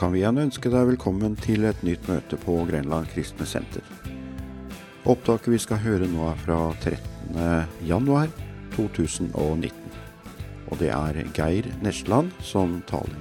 kan 0.00 0.14
vi 0.14 0.22
igjen 0.22 0.40
ønske 0.40 0.70
deg 0.72 0.86
velkommen 0.94 1.34
til 1.44 1.66
et 1.68 1.82
nytt 1.84 2.06
møte 2.08 2.38
på 2.40 2.54
Grenland 2.64 3.10
kristne 3.12 3.44
senter. 3.44 3.84
Opptaket 5.04 5.52
vi 5.52 5.58
skal 5.60 5.82
høre 5.82 6.06
nå 6.08 6.22
er 6.30 6.38
fra 6.40 6.56
13. 6.80 7.36
januar 7.84 8.30
2019. 8.72 9.74
Og 10.72 10.80
det 10.80 10.88
er 10.96 11.20
Geir 11.36 11.68
Nesland 11.84 12.32
som 12.40 12.78
taler. 12.88 13.12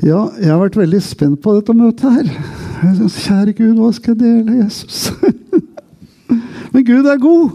Ja, 0.00 0.24
jeg 0.40 0.48
har 0.48 0.64
vært 0.64 0.80
veldig 0.80 1.04
spent 1.04 1.44
på 1.44 1.58
dette 1.60 1.76
møtet 1.76 2.16
her. 2.16 2.32
Kjære 2.82 3.52
Gud, 3.60 3.76
hva 3.76 3.92
skal 3.92 4.16
jeg 4.16 4.24
dele, 4.24 4.62
Jesus? 4.64 5.12
Men 6.72 6.86
Gud 6.88 7.06
er 7.06 7.20
god. 7.20 7.52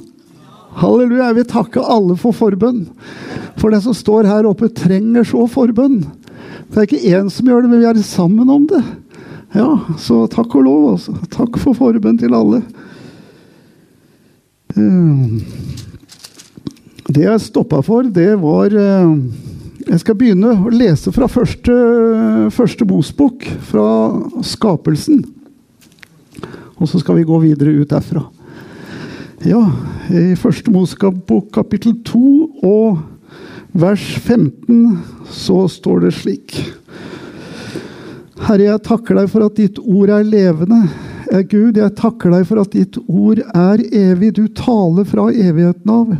Halleluja. 0.77 1.29
Jeg 1.29 1.37
vil 1.39 1.49
takke 1.49 1.81
alle 1.81 2.17
for 2.19 2.35
forbønn. 2.37 2.85
For 3.57 3.73
det 3.73 3.81
som 3.85 3.95
står 3.97 4.29
her 4.29 4.47
oppe, 4.49 4.69
trenger 4.69 5.25
så 5.25 5.47
forbønn. 5.49 6.03
Det 6.67 6.77
er 6.77 6.87
ikke 6.87 7.15
én 7.17 7.31
som 7.33 7.47
gjør 7.49 7.65
det, 7.65 7.71
men 7.71 7.81
vi 7.81 7.89
er 7.89 8.01
sammen 8.05 8.49
om 8.53 8.67
det. 8.69 8.83
Ja, 9.55 9.69
så 10.01 10.25
takk 10.29 10.53
og 10.59 10.67
lov, 10.67 10.85
altså. 10.93 11.15
Takk 11.33 11.57
for 11.61 11.77
forbønn 11.77 12.19
til 12.19 12.35
alle. 12.37 12.61
Eh, 14.75 15.25
det 17.07 17.23
jeg 17.23 17.45
stoppa 17.47 17.79
for, 17.85 18.05
det 18.13 18.33
var 18.41 18.75
eh, 18.75 19.13
jeg 19.87 20.01
skal 20.03 20.17
begynne 20.19 20.51
å 20.51 20.71
lese 20.73 21.13
fra 21.15 21.29
første, 21.31 21.73
første 22.51 22.85
Mosbok, 22.89 23.47
fra 23.69 23.87
skapelsen. 24.43 25.23
Og 26.77 26.89
så 26.91 26.99
skal 26.99 27.17
vi 27.17 27.27
gå 27.27 27.39
videre 27.41 27.71
ut 27.79 27.89
derfra. 27.89 28.27
Ja, 29.45 29.59
i 30.09 30.33
første 30.33 30.71
Mosbok 30.73 31.51
kapittel 31.53 31.91
2 32.09 32.19
og 32.65 33.03
vers 33.77 34.01
15 34.17 34.95
så 35.29 35.59
står 35.69 36.07
det 36.07 36.13
slik. 36.17 36.55
Herre, 38.47 38.63
jeg 38.63 38.81
takker 38.87 39.19
deg 39.19 39.29
for 39.29 39.45
at 39.45 39.59
ditt 39.59 39.77
ord 39.77 40.09
er 40.15 40.25
levende 40.25 40.79
Gud, 41.27 41.75
jeg 41.77 41.95
takker 41.99 42.31
deg 42.31 42.45
for 42.47 42.61
at 42.61 42.73
ditt 42.75 42.97
ord 43.07 43.41
er 43.43 43.81
evig. 43.95 44.31
Du 44.37 44.45
taler 44.55 45.07
fra 45.07 45.27
evigheten 45.31 45.91
av. 45.91 46.13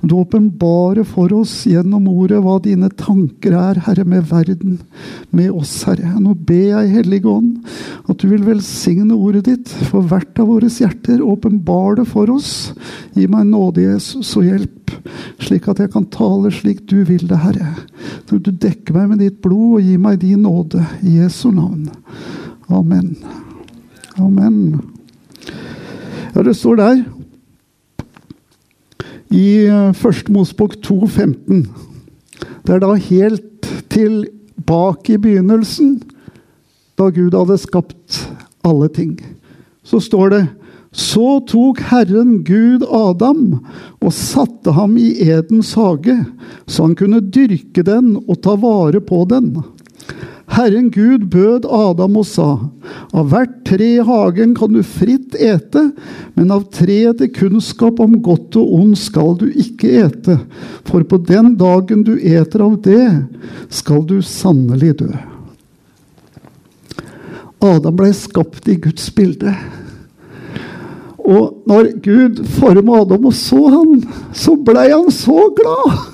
Du 0.00 0.14
åpenbarer 0.16 1.04
for 1.08 1.32
oss 1.36 1.52
gjennom 1.68 2.06
ordet 2.08 2.40
hva 2.44 2.56
dine 2.64 2.88
tanker 2.96 3.56
er, 3.58 3.82
Herre, 3.84 4.06
med 4.08 4.24
verden, 4.30 4.78
med 5.34 5.52
oss, 5.52 5.74
Herre. 5.88 6.14
Nå 6.20 6.36
ber 6.48 6.70
jeg, 6.70 6.94
Hellige 6.94 7.28
Ånd, 7.30 7.60
at 8.08 8.20
du 8.22 8.28
vil 8.30 8.46
velsigne 8.46 9.16
ordet 9.16 9.44
ditt 9.50 9.76
for 9.90 10.06
hvert 10.08 10.40
av 10.40 10.48
våre 10.52 10.72
hjerter. 10.72 11.20
Åpenbar 11.20 12.00
det 12.00 12.08
for 12.10 12.32
oss. 12.32 12.72
Gi 13.14 13.28
meg 13.30 13.48
nåde, 13.52 13.84
Jesus, 13.84 14.32
og 14.40 14.48
hjelp, 14.48 14.96
slik 15.44 15.68
at 15.70 15.84
jeg 15.84 15.92
kan 15.92 16.08
tale 16.14 16.52
slik 16.54 16.84
du 16.90 17.02
vil 17.06 17.28
det, 17.28 17.42
Herre. 17.44 17.74
Du 18.32 18.50
dekker 18.50 18.96
meg 18.96 19.12
med 19.12 19.24
ditt 19.26 19.40
blod 19.44 19.78
og 19.78 19.86
gi 19.86 19.96
meg 20.00 20.20
din 20.24 20.44
nåde. 20.48 20.82
I 21.04 21.20
Jesu 21.20 21.50
navn. 21.52 21.90
Amen. 22.72 23.16
Amen. 24.14 24.80
Ja, 26.34 26.42
det 26.42 26.54
står 26.54 26.76
der 26.78 27.00
i 29.34 29.46
eh, 29.66 29.94
Første 29.98 30.32
Mosbok 30.32 30.76
2,15. 30.86 31.64
Det 32.62 32.76
er 32.76 32.82
da 32.84 32.92
helt 32.94 33.66
tilbake 33.90 35.16
i 35.16 35.18
begynnelsen, 35.18 35.96
da 36.94 37.08
Gud 37.10 37.34
hadde 37.34 37.58
skapt 37.58 38.20
alle 38.62 38.88
ting. 38.94 39.16
Så 39.82 39.98
står 40.00 40.30
det 40.36 40.44
så 40.94 41.40
tok 41.42 41.80
Herren 41.90 42.44
Gud 42.46 42.84
Adam 42.86 43.64
og 43.98 44.12
satte 44.14 44.76
ham 44.76 44.94
i 44.94 45.08
Edens 45.26 45.72
hage, 45.74 46.20
så 46.70 46.86
han 46.86 46.94
kunne 46.94 47.18
dyrke 47.34 47.82
den 47.82 48.12
og 48.20 48.38
ta 48.46 48.54
vare 48.62 49.02
på 49.02 49.24
den. 49.26 49.56
Herren 50.54 50.90
Gud 50.94 51.26
bød 51.32 51.64
Adam 51.66 52.18
og 52.20 52.26
sa, 52.30 52.48
av 53.10 53.30
hvert 53.32 53.56
tre 53.66 53.88
i 53.96 54.04
hagen 54.06 54.52
kan 54.54 54.70
du 54.76 54.84
fritt 54.86 55.34
ete, 55.34 55.88
men 56.36 56.52
av 56.54 56.68
treet 56.74 57.18
til 57.18 57.32
kunnskap 57.34 57.98
om 58.02 58.20
godt 58.22 58.54
og 58.60 58.74
ondt 58.76 59.00
skal 59.02 59.34
du 59.40 59.48
ikke 59.50 59.90
ete, 60.04 60.38
for 60.86 61.02
på 61.10 61.18
den 61.26 61.56
dagen 61.58 62.04
du 62.06 62.14
eter 62.14 62.62
av 62.68 62.78
det, 62.86 63.08
skal 63.66 64.06
du 64.06 64.20
sannelig 64.22 64.94
dø. 65.02 65.10
Adam 67.64 67.98
ble 67.98 68.12
skapt 68.14 68.68
i 68.70 68.78
Guds 68.78 69.10
bilde. 69.16 69.56
Og 71.24 71.64
når 71.66 71.94
Gud 72.04 72.42
forma 72.60 73.00
Adam 73.02 73.30
og 73.30 73.34
så 73.34 73.62
han, 73.72 74.02
så 74.36 74.54
blei 74.60 74.90
han 74.92 75.08
så 75.10 75.48
glad! 75.56 76.13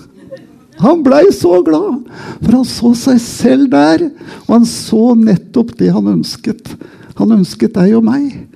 Han 0.81 1.03
blei 1.05 1.27
så 1.35 1.61
glad, 1.65 2.07
for 2.41 2.55
han 2.57 2.69
så 2.69 2.93
seg 2.97 3.21
selv 3.21 3.71
der. 3.73 4.07
Og 4.47 4.55
han 4.55 4.69
så 4.69 5.15
nettopp 5.19 5.75
det 5.81 5.91
han 5.93 6.09
ønsket. 6.17 6.73
Han 7.21 7.37
ønsket 7.37 7.77
deg 7.77 7.99
og 7.99 8.07
meg. 8.07 8.47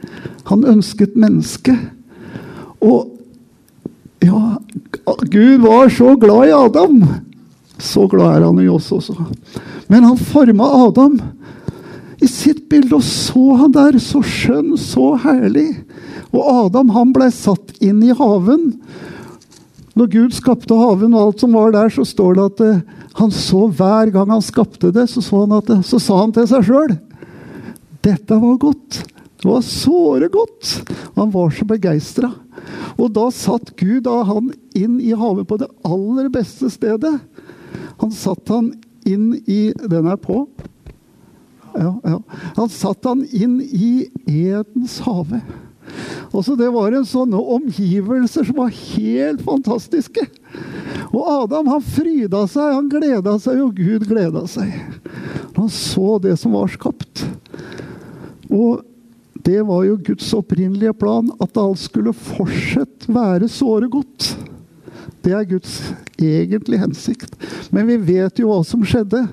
Han 0.48 0.64
ønsket 0.68 1.18
mennesket. 1.20 1.76
Og 2.84 3.12
ja, 4.24 4.56
Gud 5.04 5.64
var 5.64 5.92
så 5.92 6.14
glad 6.20 6.48
i 6.48 6.56
Adam. 6.56 6.98
Så 7.78 8.06
glad 8.08 8.38
er 8.38 8.46
han 8.46 8.60
i 8.62 8.70
oss 8.72 8.90
også. 8.94 9.16
Men 9.92 10.06
han 10.08 10.20
forma 10.20 10.68
Adam 10.86 11.18
i 12.24 12.28
sitt 12.30 12.68
bilde, 12.70 12.96
og 12.96 13.04
så 13.04 13.56
han 13.60 13.74
der, 13.74 13.98
så 14.00 14.22
skjønn, 14.24 14.76
så 14.80 15.12
herlig. 15.20 15.74
Og 16.32 16.46
Adam 16.66 16.92
han 16.94 17.12
blei 17.12 17.28
satt 17.34 17.74
inn 17.84 18.00
i 18.06 18.14
haven. 18.16 18.70
Når 19.94 20.10
Gud 20.10 20.34
skapte 20.34 20.76
haven 20.78 21.14
og 21.14 21.28
alt 21.28 21.42
som 21.44 21.54
var 21.54 21.74
der, 21.74 21.90
så 21.92 22.04
står 22.06 22.36
det 22.36 22.44
at 22.50 22.62
uh, 22.66 23.02
han 23.20 23.34
så 23.34 23.66
hver 23.70 24.10
gang 24.14 24.32
han 24.34 24.42
skapte 24.42 24.90
det, 24.94 25.06
så, 25.10 25.22
han 25.36 25.54
at, 25.54 25.70
uh, 25.70 25.82
så 25.86 26.00
sa 26.02 26.18
han 26.24 26.34
til 26.34 26.48
seg 26.50 26.66
sjøl 26.66 26.96
Dette 28.04 28.36
var 28.36 28.56
godt. 28.60 28.98
Det 29.40 29.46
var 29.48 29.62
såre 29.64 30.28
godt. 30.32 30.72
Han 31.14 31.30
var 31.32 31.54
så 31.54 31.64
begeistra. 31.68 32.34
Og 33.00 33.14
da 33.16 33.30
satt 33.32 33.72
Gud 33.80 34.02
da 34.04 34.18
han 34.28 34.50
inn 34.76 34.98
i 35.00 35.14
havet 35.16 35.48
på 35.48 35.58
det 35.60 35.70
aller 35.86 36.28
beste 36.32 36.68
stedet. 36.72 37.14
Han 38.02 38.12
satt 38.12 38.50
han 38.52 38.74
inn 39.08 39.32
i 39.44 39.72
Den 39.88 40.10
er 40.10 40.20
på. 40.20 40.42
Ja, 41.74 41.94
ja. 42.04 42.18
Han 42.56 42.70
satt 42.70 43.04
han 43.08 43.24
inn 43.32 43.58
i 43.62 44.06
Edens 44.28 45.00
hage. 45.04 45.40
Også 46.34 46.56
det 46.58 46.70
var 46.74 46.94
en 46.94 47.06
sånne 47.06 47.38
omgivelser 47.38 48.48
som 48.48 48.58
var 48.58 48.72
helt 48.74 49.44
fantastiske. 49.46 50.24
Og 51.12 51.22
Adam 51.22 51.68
han 51.70 51.84
fryda 51.84 52.44
seg, 52.50 52.72
han 52.74 52.90
gleda 52.90 53.36
seg, 53.42 53.60
og 53.62 53.76
Gud 53.78 54.08
gleda 54.10 54.44
seg. 54.50 54.72
Han 55.54 55.70
så 55.70 56.18
det 56.22 56.34
som 56.40 56.56
var 56.56 56.72
skapt. 56.72 57.22
Og 58.50 58.82
det 59.44 59.60
var 59.68 59.84
jo 59.84 60.00
Guds 60.00 60.30
opprinnelige 60.34 60.94
plan, 60.96 61.28
at 61.42 61.60
alt 61.60 61.82
skulle 61.82 62.14
fortsatt 62.16 63.06
være 63.12 63.50
såre 63.52 63.90
godt. 63.92 64.32
Det 65.24 65.34
er 65.36 65.46
Guds 65.48 65.78
egentlige 66.20 66.80
hensikt. 66.80 67.36
Men 67.72 67.88
vi 67.88 67.98
vet 68.14 68.40
jo 68.40 68.50
hva 68.50 68.62
som 68.66 68.84
skjedde. 68.86 69.26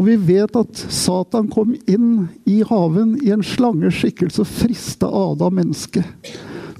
Og 0.00 0.06
vi 0.08 0.14
vet 0.16 0.54
at 0.56 0.80
Satan 0.88 1.50
kom 1.52 1.74
inn 1.84 2.30
i 2.48 2.62
haven 2.64 3.18
i 3.20 3.34
en 3.34 3.44
slangeskikkelse 3.44 4.46
og 4.46 4.48
frista 4.48 5.10
Adam 5.12 5.58
mennesket. 5.60 6.30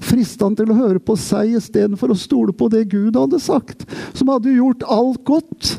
Frista 0.01 0.47
han 0.47 0.55
til 0.57 0.71
å 0.73 0.77
høre 0.79 0.97
på 0.97 1.13
seg 1.21 1.53
istedenfor 1.59 2.15
å 2.15 2.17
stole 2.17 2.55
på 2.57 2.65
det 2.73 2.87
Gud 2.89 3.19
hadde 3.19 3.37
sagt. 3.37 3.85
Som 4.17 4.31
hadde 4.33 4.55
gjort 4.55 4.81
alt 4.89 5.21
godt. 5.29 5.75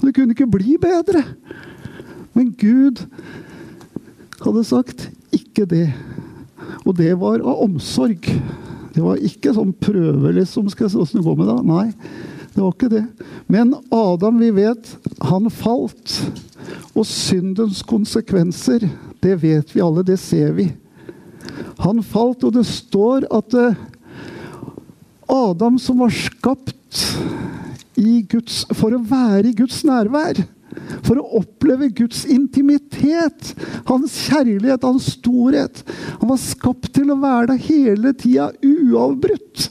Det 0.00 0.14
kunne 0.16 0.32
ikke 0.32 0.48
bli 0.48 0.78
bedre. 0.80 1.20
Men 2.32 2.54
Gud 2.56 3.04
hadde 4.40 4.64
sagt 4.64 5.10
'ikke 5.32 5.68
det'. 5.68 5.92
Og 6.86 6.96
det 6.96 7.12
var 7.20 7.44
av 7.44 7.60
omsorg. 7.60 8.24
Det 8.94 9.02
var 9.04 9.20
ikke 9.20 9.52
sånn 9.52 9.74
prøve, 9.76 10.32
liksom. 10.32 10.70
Skal 10.70 10.86
jeg 10.86 10.92
se 10.92 10.98
åssen 10.98 11.20
det 11.20 11.26
går 11.26 11.36
med 11.36 11.46
det? 11.46 11.64
Nei, 11.66 11.92
det 12.56 12.62
var 12.62 12.72
ikke 12.72 12.88
det. 12.88 13.04
Men 13.52 13.74
Adam, 13.92 14.38
vi 14.40 14.48
vet, 14.56 14.88
han 15.28 15.50
falt. 15.52 16.14
Og 16.96 17.04
syndens 17.04 17.82
konsekvenser, 17.84 18.86
det 19.20 19.34
vet 19.42 19.74
vi 19.74 19.82
alle, 19.84 20.00
det 20.06 20.16
ser 20.22 20.54
vi. 20.56 20.70
Han 21.84 22.00
falt, 22.00 22.46
og 22.48 22.54
det 22.56 22.64
står 22.64 23.28
at 23.36 23.58
eh, 23.60 23.76
Adam 25.28 25.76
som 25.82 26.00
var 26.00 26.16
skapt 26.16 26.72
Guds, 28.30 28.64
for 28.76 28.96
å 28.96 29.04
være 29.04 29.50
i 29.50 29.56
Guds 29.56 29.82
nærvær, 29.84 30.40
for 31.04 31.20
å 31.20 31.42
oppleve 31.42 31.90
Guds 31.96 32.24
intimitet, 32.28 33.52
hans 33.88 34.16
kjærlighet, 34.26 34.84
hans 34.84 35.06
storhet 35.16 35.80
Han 36.20 36.28
var 36.28 36.40
skapt 36.40 36.90
til 36.96 37.12
å 37.12 37.20
være 37.20 37.54
der 37.54 37.62
hele 37.68 38.12
tida, 38.16 38.50
uavbrutt. 38.64 39.70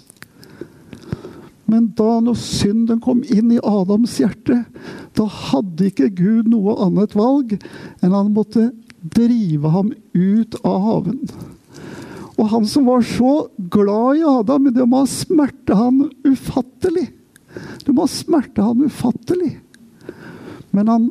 Men 1.65 1.89
da 1.97 2.19
når 2.21 2.38
synden 2.38 3.01
kom 3.01 3.23
inn 3.25 3.51
i 3.56 3.62
Adams 3.65 4.19
hjerte, 4.21 4.62
da 5.17 5.25
hadde 5.25 5.89
ikke 5.89 6.12
Gud 6.13 6.50
noe 6.51 6.77
annet 6.85 7.15
valg 7.17 7.57
enn 7.57 8.13
han 8.13 8.33
måtte 8.35 8.69
drive 9.15 9.71
ham 9.73 9.91
ut 10.13 10.57
av 10.63 10.79
haven. 10.85 11.19
Og 12.35 12.50
han 12.51 12.65
som 12.67 12.88
var 12.89 13.06
så 13.07 13.47
glad 13.71 14.19
i 14.19 14.25
Adam, 14.27 14.69
det 14.73 14.85
må 14.85 15.03
ha 15.03 15.09
smerte 15.09 15.77
han 15.77 16.07
ufattelig. 16.27 17.07
Det 17.85 17.94
må 17.94 18.03
ha 18.03 18.12
smerte 18.12 18.65
han 18.65 18.83
ufattelig. 18.85 19.53
Men 20.75 20.91
han 20.91 21.06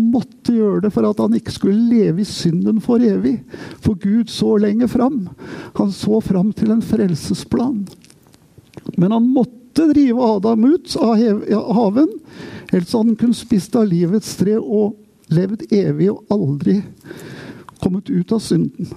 måtte 0.00 0.54
gjøre 0.54 0.84
det 0.84 0.92
for 0.94 1.08
at 1.08 1.18
han 1.20 1.34
ikke 1.36 1.52
skulle 1.52 1.88
leve 1.90 2.22
i 2.22 2.28
synden 2.28 2.78
for 2.84 3.02
evig. 3.04 3.40
For 3.82 3.98
Gud 3.98 4.30
så 4.32 4.54
lenger 4.62 4.88
fram. 4.88 5.24
Han 5.76 5.90
så 5.92 6.20
fram 6.24 6.54
til 6.56 6.70
en 6.72 6.84
frelsesplan. 6.84 7.82
Men 8.96 9.16
han 9.16 9.26
måtte 9.34 9.59
drive 9.76 10.22
Adam 10.24 10.64
ut 10.64 10.96
av 10.96 11.20
haven, 11.76 12.10
ellers 12.72 12.92
hadde 12.92 13.06
han 13.12 13.20
kunnet 13.20 13.40
spist 13.40 13.76
av 13.78 13.88
livets 13.90 14.34
tre 14.40 14.56
og 14.58 14.96
levd 15.30 15.66
evig 15.72 16.10
og 16.12 16.34
aldri 16.34 16.80
kommet 17.80 18.10
ut 18.10 18.32
av 18.34 18.42
synden. 18.44 18.90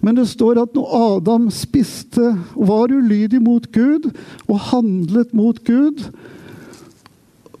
Men 0.00 0.16
det 0.16 0.30
står 0.30 0.62
at 0.62 0.74
når 0.76 0.92
Adam 0.96 1.50
spiste, 1.52 2.32
var 2.56 2.92
ulydig 2.92 3.40
mot 3.44 3.66
Gud 3.72 4.08
og 4.48 4.62
handlet 4.70 5.34
mot 5.36 5.58
Gud, 5.66 6.06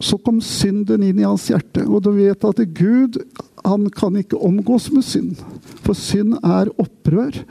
så 0.00 0.16
kom 0.16 0.40
synden 0.40 1.04
inn 1.04 1.20
i 1.20 1.26
hans 1.28 1.50
hjerte. 1.50 1.84
Og 1.84 2.00
du 2.06 2.14
vet 2.16 2.44
at 2.48 2.62
Gud 2.76 3.20
han 3.60 3.90
kan 3.92 4.16
ikke 4.16 4.40
omgås 4.40 4.88
med 4.92 5.04
synd. 5.04 5.36
For 5.84 5.96
synd 5.96 6.38
er 6.40 6.72
opprør 6.80 7.42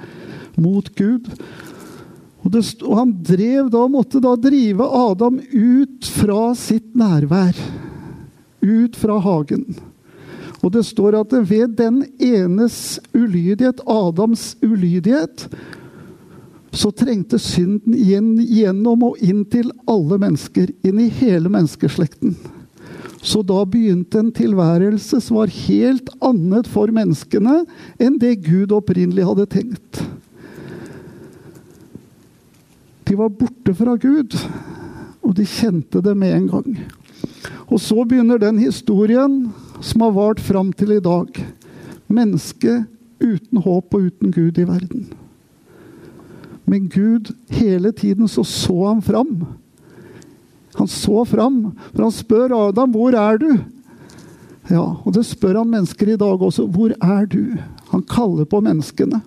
mot 0.58 0.90
Gud. 0.98 1.30
Og, 2.40 2.52
det, 2.54 2.64
og 2.86 2.96
han 3.02 3.14
drev 3.26 3.70
da, 3.74 3.84
måtte 3.92 4.22
da 4.24 4.36
drive 4.40 4.86
Adam 4.86 5.40
ut 5.52 6.08
fra 6.08 6.54
sitt 6.58 6.94
nærvær. 6.98 7.58
Ut 8.64 8.96
fra 9.00 9.20
hagen. 9.24 9.66
Og 10.60 10.72
det 10.76 10.84
står 10.88 11.20
at 11.22 11.36
ved 11.48 11.76
den 11.80 12.02
enes 12.20 13.00
ulydighet, 13.16 13.80
Adams 13.88 14.54
ulydighet, 14.64 15.48
så 16.76 16.92
trengte 16.94 17.40
synden 17.42 17.96
igjen, 17.98 18.36
gjennom 18.44 19.08
og 19.08 19.22
inn 19.26 19.42
til 19.50 19.72
alle 19.90 20.20
mennesker. 20.22 20.70
Inn 20.86 21.00
i 21.02 21.10
hele 21.22 21.50
menneskeslekten. 21.50 22.36
Så 23.22 23.42
da 23.44 23.66
begynte 23.68 24.22
en 24.22 24.32
tilværelse 24.36 25.20
som 25.24 25.42
var 25.42 25.52
helt 25.68 26.12
annet 26.24 26.70
for 26.72 26.92
menneskene 26.96 27.64
enn 28.00 28.20
det 28.22 28.38
Gud 28.46 28.72
opprinnelig 28.76 29.26
hadde 29.28 29.48
tenkt. 29.58 30.00
De 33.10 33.16
var 33.18 33.32
borte 33.34 33.74
fra 33.74 33.96
Gud, 33.98 34.36
og 35.26 35.32
de 35.34 35.46
kjente 35.50 36.02
det 36.06 36.14
med 36.14 36.36
en 36.36 36.48
gang. 36.52 36.76
Og 37.66 37.82
så 37.82 38.04
begynner 38.06 38.38
den 38.38 38.60
historien 38.62 39.48
som 39.82 40.04
har 40.06 40.14
vart 40.14 40.42
fram 40.46 40.70
til 40.78 40.94
i 40.94 41.02
dag. 41.02 41.40
Mennesket 42.06 42.86
uten 43.18 43.64
håp 43.66 43.98
og 43.98 44.12
uten 44.12 44.34
Gud 44.34 44.62
i 44.62 44.68
verden. 44.70 45.08
Men 46.70 46.86
Gud, 46.94 47.34
hele 47.50 47.92
tiden 47.98 48.30
så 48.30 48.46
så 48.46 48.78
han 48.92 49.02
fram. 49.02 49.34
Han 50.78 50.88
så 50.88 51.26
fram, 51.26 51.72
for 51.96 52.04
han 52.04 52.14
spør 52.14 52.54
Adam, 52.68 52.92
'Hvor 52.92 53.18
er 53.18 53.38
du?' 53.38 53.58
Ja, 54.70 55.02
og 55.06 55.14
det 55.14 55.26
spør 55.26 55.58
han 55.58 55.70
mennesker 55.70 56.14
i 56.14 56.18
dag 56.18 56.42
også. 56.42 56.68
'Hvor 56.68 56.94
er 57.02 57.26
du?' 57.26 57.58
Han 57.90 58.02
kaller 58.02 58.46
på 58.46 58.62
menneskene. 58.62 59.22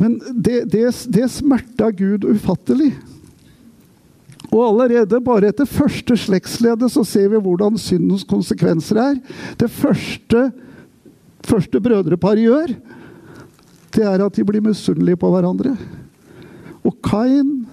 Men 0.00 0.16
det, 0.34 0.64
det, 0.72 0.86
det 1.14 1.28
smerta 1.30 1.90
Gud 1.94 2.26
ufattelig. 2.26 2.92
Og 4.50 4.62
allerede 4.62 5.20
bare 5.24 5.50
etter 5.50 5.66
første 5.66 6.16
slektslede, 6.18 6.88
så 6.90 7.02
ser 7.06 7.30
vi 7.32 7.42
hvordan 7.42 7.78
syndens 7.80 8.26
konsekvenser 8.28 9.00
er. 9.02 9.20
Det 9.58 9.70
første, 9.70 10.48
første 11.46 11.80
brødreparet 11.82 12.44
gjør, 12.46 12.74
det 13.94 14.06
er 14.06 14.24
at 14.24 14.36
de 14.36 14.44
blir 14.46 14.62
misunnelige 14.62 15.18
på 15.18 15.30
hverandre. 15.30 15.74
Og 16.84 16.96
Kain 17.06 17.64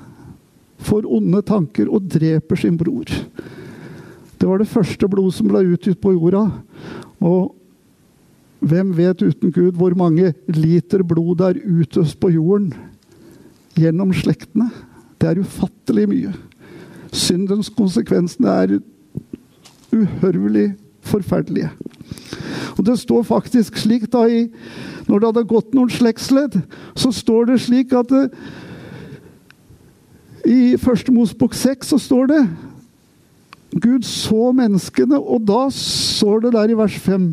får 0.82 1.06
onde 1.10 1.42
tanker 1.46 1.90
og 1.90 2.06
dreper 2.10 2.58
sin 2.58 2.78
bror. 2.78 3.10
Det 4.42 4.50
var 4.50 4.62
det 4.62 4.72
første 4.72 5.10
blod 5.10 5.34
som 5.36 5.50
ble 5.52 5.62
utgitt 5.76 6.02
på 6.02 6.16
jorda. 6.16 6.48
Og 7.22 7.52
hvem 8.62 8.94
vet 8.98 9.22
uten 9.26 9.52
Gud 9.52 9.78
hvor 9.78 9.96
mange 9.98 10.34
liter 10.54 11.02
blod 11.04 11.40
det 11.40 11.48
er 11.50 11.82
utøst 11.82 12.20
på 12.22 12.30
jorden 12.30 12.72
gjennom 13.78 14.14
slektene? 14.14 14.70
Det 15.18 15.30
er 15.30 15.42
ufattelig 15.42 16.08
mye. 16.10 16.34
Syndens 17.12 17.72
konsekvenser 17.74 18.48
er 18.48 18.78
uhørvelig 19.92 20.72
forferdelige. 21.02 21.72
Og 22.78 22.86
Det 22.86 23.00
står 23.00 23.24
faktisk 23.24 23.78
slik 23.78 24.12
da 24.12 24.26
i, 24.26 24.48
Når 25.08 25.20
det 25.20 25.28
hadde 25.28 25.48
gått 25.48 25.74
noen 25.74 25.90
slektsledd, 25.90 26.62
så 26.96 27.12
står 27.12 27.46
det 27.46 27.62
slik 27.62 27.94
at 27.94 28.10
det, 28.10 28.30
I 30.46 30.78
Første 30.78 31.12
Mosbok 31.12 31.54
6 31.54 31.88
så 31.88 31.98
står 31.98 32.26
det 32.26 32.42
Gud 33.72 34.04
så 34.04 34.50
menneskene, 34.52 35.16
og 35.16 35.46
da 35.48 35.70
står 35.72 36.42
det 36.44 36.50
der 36.58 36.74
i 36.74 36.76
vers 36.76 36.96
5 37.00 37.28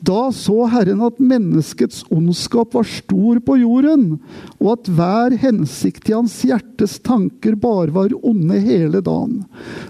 Da 0.00 0.30
så 0.32 0.64
Herren 0.72 1.02
at 1.04 1.18
menneskets 1.20 2.00
ondskap 2.12 2.72
var 2.72 2.86
stor 2.88 3.40
på 3.44 3.58
jorden, 3.60 4.06
og 4.56 4.70
at 4.72 4.88
hver 4.88 5.36
hensikt 5.42 6.08
i 6.08 6.14
hans 6.16 6.38
hjertes 6.48 6.96
tanker 7.04 7.58
bare 7.60 7.92
var 7.92 8.14
onde 8.24 8.56
hele 8.64 9.02
dagen. 9.04 9.42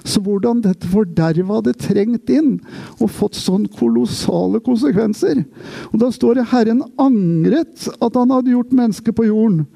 Så 0.03 0.19
hvordan 0.27 0.65
dette 0.65 0.91
forderva 0.91 1.61
hadde 1.61 1.77
trengt 1.79 2.33
inn 2.35 2.57
og 2.99 3.13
fått 3.15 3.39
sånn 3.39 3.69
kolossale 3.79 4.59
konsekvenser. 4.65 5.45
Og 5.93 6.03
da 6.03 6.11
står 6.11 6.41
det 6.41 6.49
Herren 6.51 6.83
angret 6.99 7.87
at 8.03 8.19
han 8.19 8.35
hadde 8.35 8.57
gjort 8.57 8.75
mennesket 8.75 9.15
på 9.15 9.29
jorden, 9.31 9.69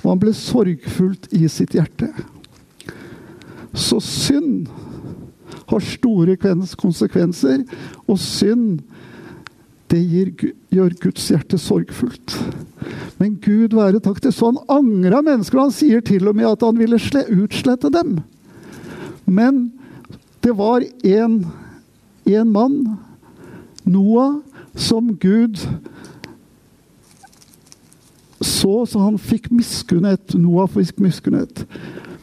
og 0.00 0.14
han 0.14 0.24
ble 0.24 0.32
sorgfullt 0.36 1.28
i 1.36 1.44
sitt 1.52 1.76
hjerte. 1.76 2.08
Så 3.74 4.00
synd 4.00 4.70
har 5.70 5.80
store 5.80 6.36
konsekvenser. 6.80 7.64
Og 8.06 8.18
synd, 8.18 8.80
det 9.90 10.00
gir, 10.10 10.32
gjør 10.72 10.96
Guds 11.02 11.28
hjerte 11.30 11.58
sorgfullt. 11.60 12.36
Men 13.20 13.36
Gud 13.42 13.76
være 13.76 14.02
takk 14.02 14.20
til 14.22 14.32
så 14.34 14.50
han 14.50 14.62
angra 14.72 15.22
mennesker. 15.24 15.60
Han 15.60 15.74
sier 15.74 16.02
til 16.04 16.28
og 16.28 16.36
med 16.36 16.50
at 16.50 16.64
han 16.66 16.78
ville 16.80 16.98
utslette 17.36 17.92
dem. 17.94 18.18
Men 19.24 19.68
det 20.44 20.56
var 20.58 20.84
en, 21.04 21.44
en 22.26 22.52
mann, 22.52 22.80
Noah, 23.84 24.40
som 24.74 25.12
Gud 25.20 25.60
så, 28.44 28.86
så 28.86 28.98
han 28.98 29.18
fikk 29.20 29.50
miskunnhet. 29.54 30.34
Noah 30.36 30.68
fikk 30.68 30.98
miskunnhet. 31.00 31.64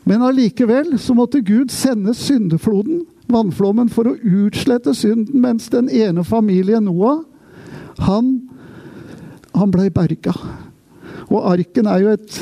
Men 0.03 0.25
allikevel 0.25 0.97
så 0.99 1.15
måtte 1.17 1.41
Gud 1.45 1.71
sende 1.73 2.13
syndefloden 2.17 3.03
vannflommen 3.33 3.89
for 3.91 4.09
å 4.09 4.17
utslette 4.17 4.93
synden, 4.97 5.41
mens 5.43 5.69
den 5.71 5.89
ene 5.89 6.23
familien, 6.27 6.85
Noah, 6.87 7.23
han, 8.01 8.33
han 9.55 9.73
ble 9.73 9.89
berga. 9.93 10.33
Og 11.31 11.47
arken 11.53 11.87
er 11.87 12.03
jo 12.03 12.13
et, 12.15 12.37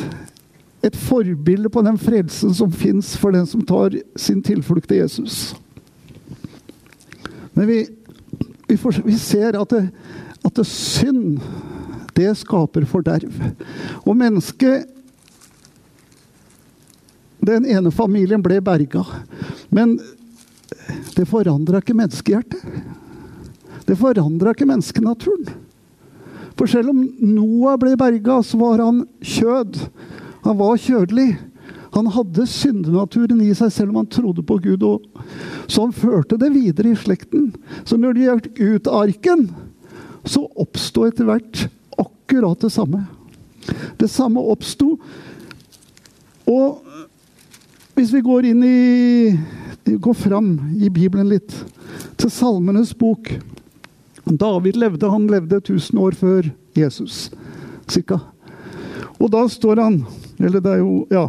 et 0.89 0.97
forbilde 0.97 1.69
på 1.73 1.83
den 1.85 1.97
frelsen 2.01 2.53
som 2.57 2.71
fins 2.73 3.15
for 3.19 3.35
den 3.35 3.47
som 3.49 3.65
tar 3.65 3.97
sin 4.17 4.41
tilflukt 4.45 4.89
til 4.89 5.03
Jesus. 5.03 5.55
Men 7.53 7.67
vi, 7.67 7.79
vi, 8.67 8.77
får, 8.77 9.01
vi 9.05 9.17
ser 9.19 9.57
at, 9.59 9.73
det, 9.73 9.89
at 10.45 10.55
det 10.55 10.65
synd, 10.69 11.41
det 12.15 12.31
skaper 12.39 12.87
forderv. 12.89 13.35
Og 14.05 14.15
mennesket 14.17 14.95
Den 17.39 17.63
ene 17.63 17.87
familien 17.95 18.41
ble 18.43 18.57
berga. 18.59 18.99
Men 19.71 19.93
det 21.15 21.25
forandra 21.29 21.81
ikke 21.81 21.97
menneskehjertet. 21.97 22.61
Det 23.87 23.97
forandra 23.97 24.53
ikke 24.53 24.67
menneskenaturen. 24.69 25.47
For 26.59 26.69
selv 26.69 26.91
om 26.91 27.05
Noah 27.23 27.77
ble 27.79 27.95
berga, 27.99 28.41
så 28.43 28.59
var 28.59 28.81
han 28.83 29.05
kjød. 29.23 29.79
Han 30.43 30.59
var 30.59 30.81
kjødelig. 30.81 31.29
Han 31.95 32.09
hadde 32.13 32.45
syndenaturen 32.49 33.39
i 33.41 33.53
seg, 33.57 33.71
selv 33.73 33.93
om 33.93 34.01
han 34.01 34.11
trodde 34.11 34.43
på 34.45 34.59
Gud. 34.61 34.83
Så 35.67 35.87
han 35.87 35.95
førte 35.95 36.37
det 36.41 36.51
videre 36.53 36.91
i 36.91 36.99
slekten. 36.99 37.53
Så 37.87 37.97
når 37.97 38.17
de 38.17 38.27
gikk 38.27 38.59
ut 38.59 38.91
arken, 38.91 39.47
så 40.27 40.43
oppsto 40.59 41.07
etter 41.07 41.25
hvert 41.29 41.65
akkurat 41.97 42.61
det 42.61 42.73
samme. 42.75 43.05
Det 43.97 44.09
samme 44.11 44.43
oppsto. 44.51 44.97
Og 46.49 46.83
hvis 47.95 48.13
vi 48.13 48.21
går 48.25 48.51
inn 48.51 48.61
i 48.63 48.79
gå 49.97 50.13
fram 50.13 50.59
i 50.81 50.89
Bibelen 50.89 51.29
litt, 51.29 51.53
til 52.19 52.31
Salmenes 52.31 52.93
bok. 52.97 53.31
David 54.25 54.77
levde, 54.77 55.09
han 55.09 55.27
levde 55.27 55.57
1000 55.57 55.99
år 55.99 56.17
før 56.19 56.49
Jesus, 56.77 57.29
cirka. 57.89 58.19
Og 59.19 59.31
da 59.33 59.43
står 59.51 59.81
han 59.83 60.03
Eller 60.39 60.61
det 60.63 60.71
er 60.71 60.77
jo 60.79 61.07
Ja. 61.11 61.25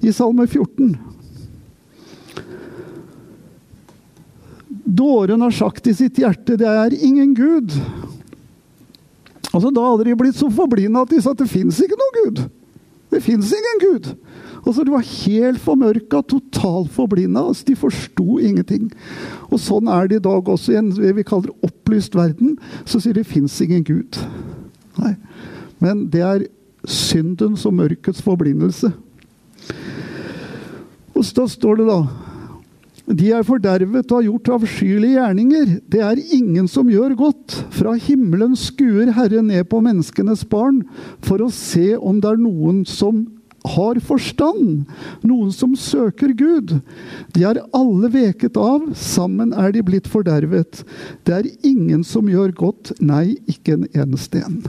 I 0.00 0.12
Salme 0.12 0.46
14. 0.46 0.96
Dåren 4.84 5.40
har 5.40 5.50
sagt 5.50 5.86
i 5.86 5.94
sitt 5.94 6.18
hjerte 6.18 6.56
'det 6.56 6.66
er 6.66 7.04
ingen 7.04 7.36
Gud'. 7.36 7.76
Altså, 9.52 9.70
da 9.70 9.80
hadde 9.80 10.04
de 10.04 10.16
blitt 10.16 10.36
så 10.36 10.50
forblinda 10.50 11.02
at 11.02 11.10
de 11.10 11.20
sa 11.22 11.30
at 11.30 11.38
det 11.38 11.48
fins 11.48 11.78
ikke 11.80 11.96
noen 11.98 12.16
Gud. 12.24 12.42
Det 13.10 13.22
fins 13.22 13.52
ingen 13.52 13.80
Gud. 13.80 14.16
Altså, 14.68 14.84
De 14.84 14.92
var 14.92 15.06
helt 15.24 15.60
formørka, 15.64 16.20
totalt 16.28 16.92
forblinda. 16.92 17.46
Altså, 17.48 17.64
de 17.66 17.76
forsto 17.76 18.38
ingenting. 18.38 18.90
Og 19.48 19.62
Sånn 19.64 19.88
er 19.88 20.10
det 20.10 20.20
i 20.20 20.26
dag 20.28 20.48
også. 20.52 20.74
I 20.74 20.80
en 20.82 20.92
vi 20.92 21.24
kaller 21.26 21.54
opplyst 21.64 22.16
verden 22.18 22.58
så 22.84 23.00
sier 23.00 23.16
de 23.16 23.24
fins 23.24 23.56
ingen 23.64 23.86
Gud. 23.86 24.20
Nei. 25.00 25.14
Men 25.80 26.06
det 26.12 26.24
er 26.26 26.46
syndens 26.88 27.64
og 27.68 27.78
mørkets 27.80 28.20
forblindelse. 28.24 28.92
Og 31.16 31.24
så 31.26 31.48
står 31.50 31.80
det 31.80 31.88
da 31.88 32.00
de 33.08 33.30
er 33.32 33.44
fordervet 33.46 34.10
og 34.10 34.18
har 34.18 34.26
gjort 34.26 34.50
avskyelige 34.58 35.16
gjerninger. 35.16 35.70
Det 35.88 36.00
er 36.04 36.18
ingen 36.36 36.66
som 36.68 36.90
gjør 36.92 37.14
godt. 37.16 37.54
Fra 37.72 37.94
himmelen 37.96 38.52
skuer 38.58 39.14
Herren 39.16 39.48
ned 39.48 39.64
på 39.70 39.80
menneskenes 39.80 40.42
barn 40.44 40.82
for 41.24 41.40
å 41.40 41.48
se 41.48 41.94
om 41.96 42.18
det 42.20 42.34
er 42.34 42.42
noen 42.42 42.82
som 42.84 43.24
har 43.74 44.00
forstand, 44.04 44.84
noen 45.26 45.52
som 45.54 45.74
søker 45.78 46.32
Gud. 46.36 46.78
De 47.34 47.44
er 47.46 47.60
alle 47.76 48.10
veket 48.12 48.58
av, 48.60 48.90
sammen 48.98 49.52
er 49.52 49.72
de 49.74 49.84
blitt 49.84 50.08
fordervet. 50.10 50.82
Det 51.28 51.36
er 51.36 51.50
ingen 51.66 52.04
som 52.06 52.28
gjør 52.30 52.54
godt, 52.56 52.92
nei, 53.00 53.38
ikke 53.50 53.78
en 53.78 53.88
eneste 53.92 54.42
en. 54.44 54.62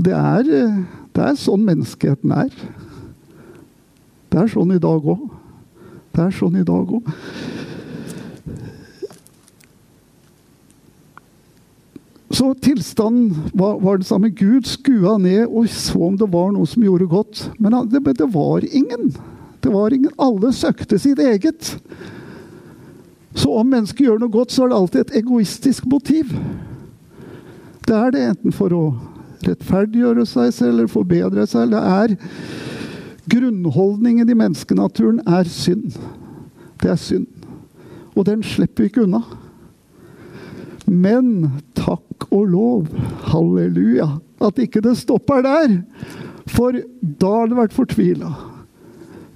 Det 0.00 0.16
er, 0.16 0.52
det 1.14 1.26
er 1.26 1.38
sånn 1.38 1.66
menneskeheten 1.66 2.32
er. 2.32 2.54
Det 4.30 4.38
er 4.44 4.52
sånn 4.52 4.72
i 4.76 4.80
dag 4.80 5.04
òg. 5.14 5.26
Det 6.14 6.22
er 6.26 6.34
sånn 6.34 6.56
i 6.60 6.66
dag 6.66 6.94
òg. 6.98 7.10
Så 12.30 12.54
tilstanden 12.54 13.34
var, 13.52 13.80
var 13.80 13.98
det 13.98 14.06
samme. 14.06 14.30
Gud 14.30 14.66
skua 14.66 15.16
ned 15.18 15.48
og 15.48 15.68
så 15.68 15.98
om 16.06 16.16
det 16.18 16.28
var 16.30 16.52
noe 16.54 16.68
som 16.70 16.84
gjorde 16.86 17.08
godt. 17.10 17.42
Men 17.58 17.74
det, 17.90 18.04
det 18.18 18.28
var 18.30 18.64
ingen. 18.70 19.10
Det 19.60 19.72
var 19.74 19.94
ingen. 19.94 20.12
Alle 20.16 20.52
søkte 20.54 20.98
sitt 20.98 21.18
eget. 21.18 21.74
Så 23.34 23.50
om 23.50 23.66
mennesket 23.70 24.06
gjør 24.06 24.22
noe 24.22 24.32
godt, 24.32 24.54
så 24.54 24.64
er 24.64 24.70
det 24.70 24.78
alltid 24.78 25.00
et 25.00 25.16
egoistisk 25.24 25.86
motiv. 25.90 26.30
Det 27.86 27.98
er 27.98 28.14
det 28.14 28.24
enten 28.28 28.54
for 28.54 28.74
å 28.74 28.84
rettferdiggjøre 29.46 30.26
seg 30.28 30.54
selv 30.54 30.74
eller 30.74 30.90
forbedre 30.92 31.46
seg. 31.50 31.74
Det 31.74 31.82
er 31.82 32.16
Grunnholdningen 33.30 34.30
i 34.30 34.34
menneskenaturen 34.34 35.20
er 35.28 35.46
synd. 35.50 35.98
Det 36.82 36.90
er 36.90 36.98
synd. 36.98 37.28
Og 38.16 38.26
den 38.26 38.42
slipper 38.42 38.84
vi 38.84 38.90
ikke 38.90 39.04
unna. 39.04 39.22
Men 40.90 41.50
takk 41.80 42.28
og 42.30 42.46
lov, 42.52 42.86
halleluja, 43.32 44.06
at 44.40 44.60
ikke 44.62 44.82
det 44.84 44.96
stopper 45.00 45.42
der. 45.46 45.80
For 46.50 46.76
da 47.00 47.34
har 47.34 47.50
det 47.50 47.58
vært 47.58 47.76
fortvila. 47.76 48.30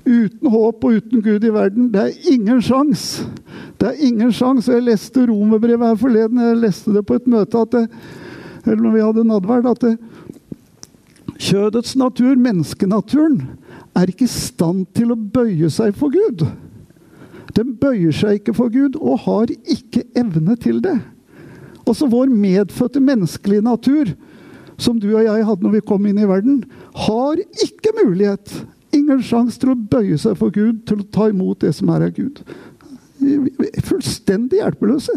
Uten 0.05 0.51
håp 0.53 0.85
og 0.85 0.99
uten 0.99 1.23
Gud 1.25 1.45
i 1.47 1.53
verden. 1.53 1.89
Det 1.93 2.03
er 2.03 2.33
ingen 2.35 2.61
sjans. 2.63 3.25
Det 3.81 3.89
er 3.89 4.03
ingen 4.05 4.33
sjans. 4.35 4.69
Jeg 4.69 4.85
leste 4.85 5.25
romerbrevet 5.31 5.87
her 5.87 6.01
forleden. 6.01 6.43
Jeg 6.43 6.61
leste 6.61 6.93
det 6.93 7.07
på 7.09 7.17
et 7.17 7.31
møte 7.31 7.63
at 7.65 7.73
det, 7.73 7.87
eller 8.65 8.83
når 8.83 8.95
vi 8.95 9.05
hadde 9.05 9.29
nadverd, 9.29 9.71
at 9.71 9.85
det, 9.85 9.95
kjødets 11.45 11.97
natur, 11.97 12.37
menneskenaturen, 12.41 13.41
er 13.95 14.11
ikke 14.11 14.27
i 14.27 14.31
stand 14.31 14.87
til 14.97 15.13
å 15.15 15.17
bøye 15.17 15.71
seg 15.73 15.97
for 15.97 16.13
Gud. 16.13 16.47
Den 17.55 17.75
bøyer 17.79 18.15
seg 18.15 18.41
ikke 18.41 18.55
for 18.57 18.73
Gud 18.73 18.97
og 18.99 19.25
har 19.29 19.53
ikke 19.53 20.05
evne 20.19 20.57
til 20.61 20.81
det. 20.85 20.97
Også 21.85 22.09
vår 22.11 22.33
medfødte 22.33 23.03
menneskelige 23.05 23.65
natur, 23.65 24.13
som 24.77 24.99
du 25.01 25.11
og 25.13 25.23
jeg 25.23 25.47
hadde 25.47 25.65
når 25.65 25.77
vi 25.77 25.87
kom 25.87 26.07
inn 26.09 26.19
i 26.19 26.29
verden, 26.29 26.63
har 27.07 27.41
ikke 27.63 27.95
mulighet, 28.01 28.55
ingen 28.95 29.23
sjanse 29.23 29.61
til 29.61 29.75
å 29.75 29.79
bøye 29.79 30.19
seg 30.21 30.39
for 30.39 30.55
Gud, 30.55 30.85
til 30.89 31.03
å 31.03 31.11
ta 31.15 31.29
imot 31.31 31.61
det 31.63 31.75
som 31.77 31.91
er 31.95 32.07
av 32.09 32.15
Gud. 32.17 32.41
Fullstendig 33.85 34.63
hjelpeløse. 34.63 35.15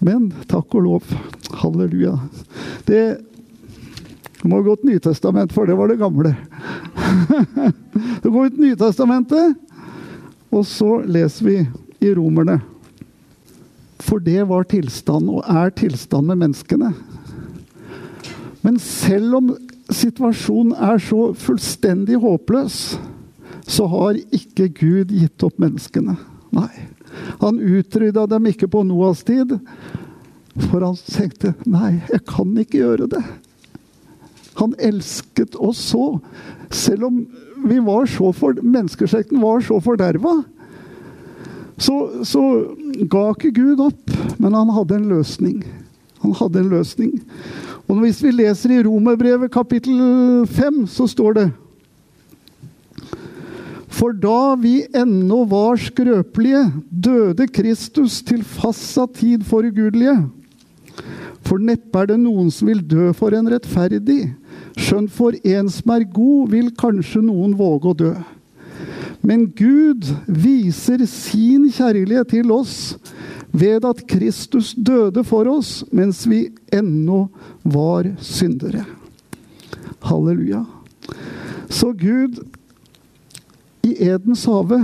Men 0.00 0.30
takk 0.48 0.72
og 0.78 0.86
lov. 0.86 1.12
Halleluja. 1.60 2.14
Det 2.88 3.02
du 4.40 4.48
må 4.48 4.62
gå 4.64 4.72
til 4.80 4.94
Nytestament, 4.94 5.52
for 5.52 5.68
det 5.68 5.76
var 5.76 5.90
det 5.90 5.98
gamle. 6.00 6.32
Så 8.22 8.30
går 8.30 8.46
ut 8.48 8.60
Nytestamentet, 8.62 9.58
og 10.50 10.64
så 10.66 11.02
leser 11.04 11.46
vi 11.46 11.56
i 12.00 12.12
Romerne. 12.16 12.56
For 14.10 14.18
det 14.18 14.42
var 14.50 14.66
tilstand, 14.66 15.30
og 15.30 15.46
er 15.46 15.70
tilstand 15.78 16.26
med 16.32 16.40
menneskene. 16.42 16.90
Men 18.66 18.78
selv 18.82 19.36
om 19.38 19.52
situasjonen 19.94 20.74
er 20.74 20.98
så 21.02 21.30
fullstendig 21.38 22.18
håpløs, 22.20 22.80
så 23.70 23.86
har 23.92 24.18
ikke 24.34 24.66
Gud 24.80 25.14
gitt 25.14 25.46
opp 25.46 25.60
menneskene. 25.62 26.16
Nei. 26.50 26.70
Han 27.40 27.62
utrydda 27.62 28.26
dem 28.30 28.50
ikke 28.50 28.68
på 28.70 28.82
Noas 28.86 29.22
tid, 29.26 29.54
for 30.66 30.82
han 30.82 30.98
tenkte 31.06 31.54
nei, 31.62 32.00
jeg 32.10 32.24
kan 32.26 32.50
ikke 32.58 32.82
gjøre 32.82 33.08
det. 33.14 33.22
Han 34.58 34.74
elsket 34.82 35.54
oss 35.54 35.80
så. 35.92 36.16
Selv 36.74 37.06
om 37.08 37.20
vi 37.64 37.78
var 37.84 38.10
så 38.10 38.32
for, 38.34 38.58
menneskeslekten 38.58 39.38
var 39.42 39.62
så 39.64 39.78
forderva, 39.84 40.40
så, 41.80 41.96
så 42.28 42.42
ga 43.08 43.30
ikke 43.32 43.54
Gud 43.56 43.80
opp. 43.88 44.12
Men 44.40 44.56
han 44.56 44.72
hadde 44.76 44.98
en 45.00 45.08
løsning. 45.14 45.62
Han 46.20 46.36
hadde 46.36 46.60
en 46.60 46.72
løsning. 46.74 47.14
Og 47.88 48.02
hvis 48.04 48.20
vi 48.22 48.34
leser 48.34 48.76
i 48.76 48.82
Romerbrevet 48.84 49.52
kapittel 49.52 49.96
5, 50.46 50.84
så 50.92 51.08
står 51.10 51.38
det 51.38 51.46
For 53.90 54.14
da 54.14 54.54
vi 54.60 54.84
ennå 54.96 55.42
var 55.50 55.80
skrøpelige, 55.80 56.66
døde 56.90 57.48
Kristus 57.50 58.20
til 58.22 58.44
fastsatt 58.44 59.16
tid 59.18 59.42
for 59.48 59.66
ugudelige. 59.66 60.18
For 61.48 61.58
neppe 61.58 62.02
er 62.02 62.12
det 62.12 62.20
noen 62.20 62.52
som 62.54 62.68
vil 62.70 62.84
dø 62.84 63.08
for 63.16 63.34
en 63.34 63.48
rettferdig. 63.50 64.34
Skjønt 64.78 65.10
for 65.12 65.34
en 65.34 65.72
som 65.72 65.96
er 65.96 66.04
god, 66.06 66.52
vil 66.52 66.68
kanskje 66.78 67.24
noen 67.24 67.56
våge 67.58 67.90
å 67.90 67.96
dø. 68.04 68.12
Men 69.20 69.48
Gud 69.56 70.08
viser 70.26 71.04
sin 71.06 71.68
kjærlighet 71.72 72.30
til 72.32 72.52
oss 72.54 72.96
ved 73.52 73.84
at 73.84 74.04
Kristus 74.08 74.72
døde 74.74 75.24
for 75.26 75.48
oss 75.50 75.82
mens 75.92 76.22
vi 76.30 76.46
ennå 76.72 77.26
var 77.62 78.08
syndere. 78.24 78.86
Halleluja. 80.00 80.64
Så 81.68 81.92
Gud 81.92 82.40
i 83.84 83.94
Edens 84.08 84.44
hage 84.48 84.80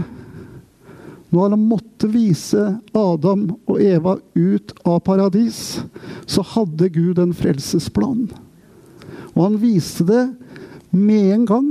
når 1.36 1.50
han 1.50 1.64
måtte 1.68 2.08
vise 2.08 2.62
Adam 2.96 3.48
og 3.66 3.80
Eva 3.82 4.14
ut 4.38 4.72
av 4.86 5.00
paradis, 5.04 5.80
så 6.26 6.44
hadde 6.54 6.88
Gud 6.94 7.18
en 7.20 7.34
frelsesplan. 7.36 8.28
Og 9.34 9.40
han 9.42 9.58
viste 9.60 10.06
det 10.08 10.22
med 10.94 11.32
en 11.34 11.46
gang. 11.48 11.70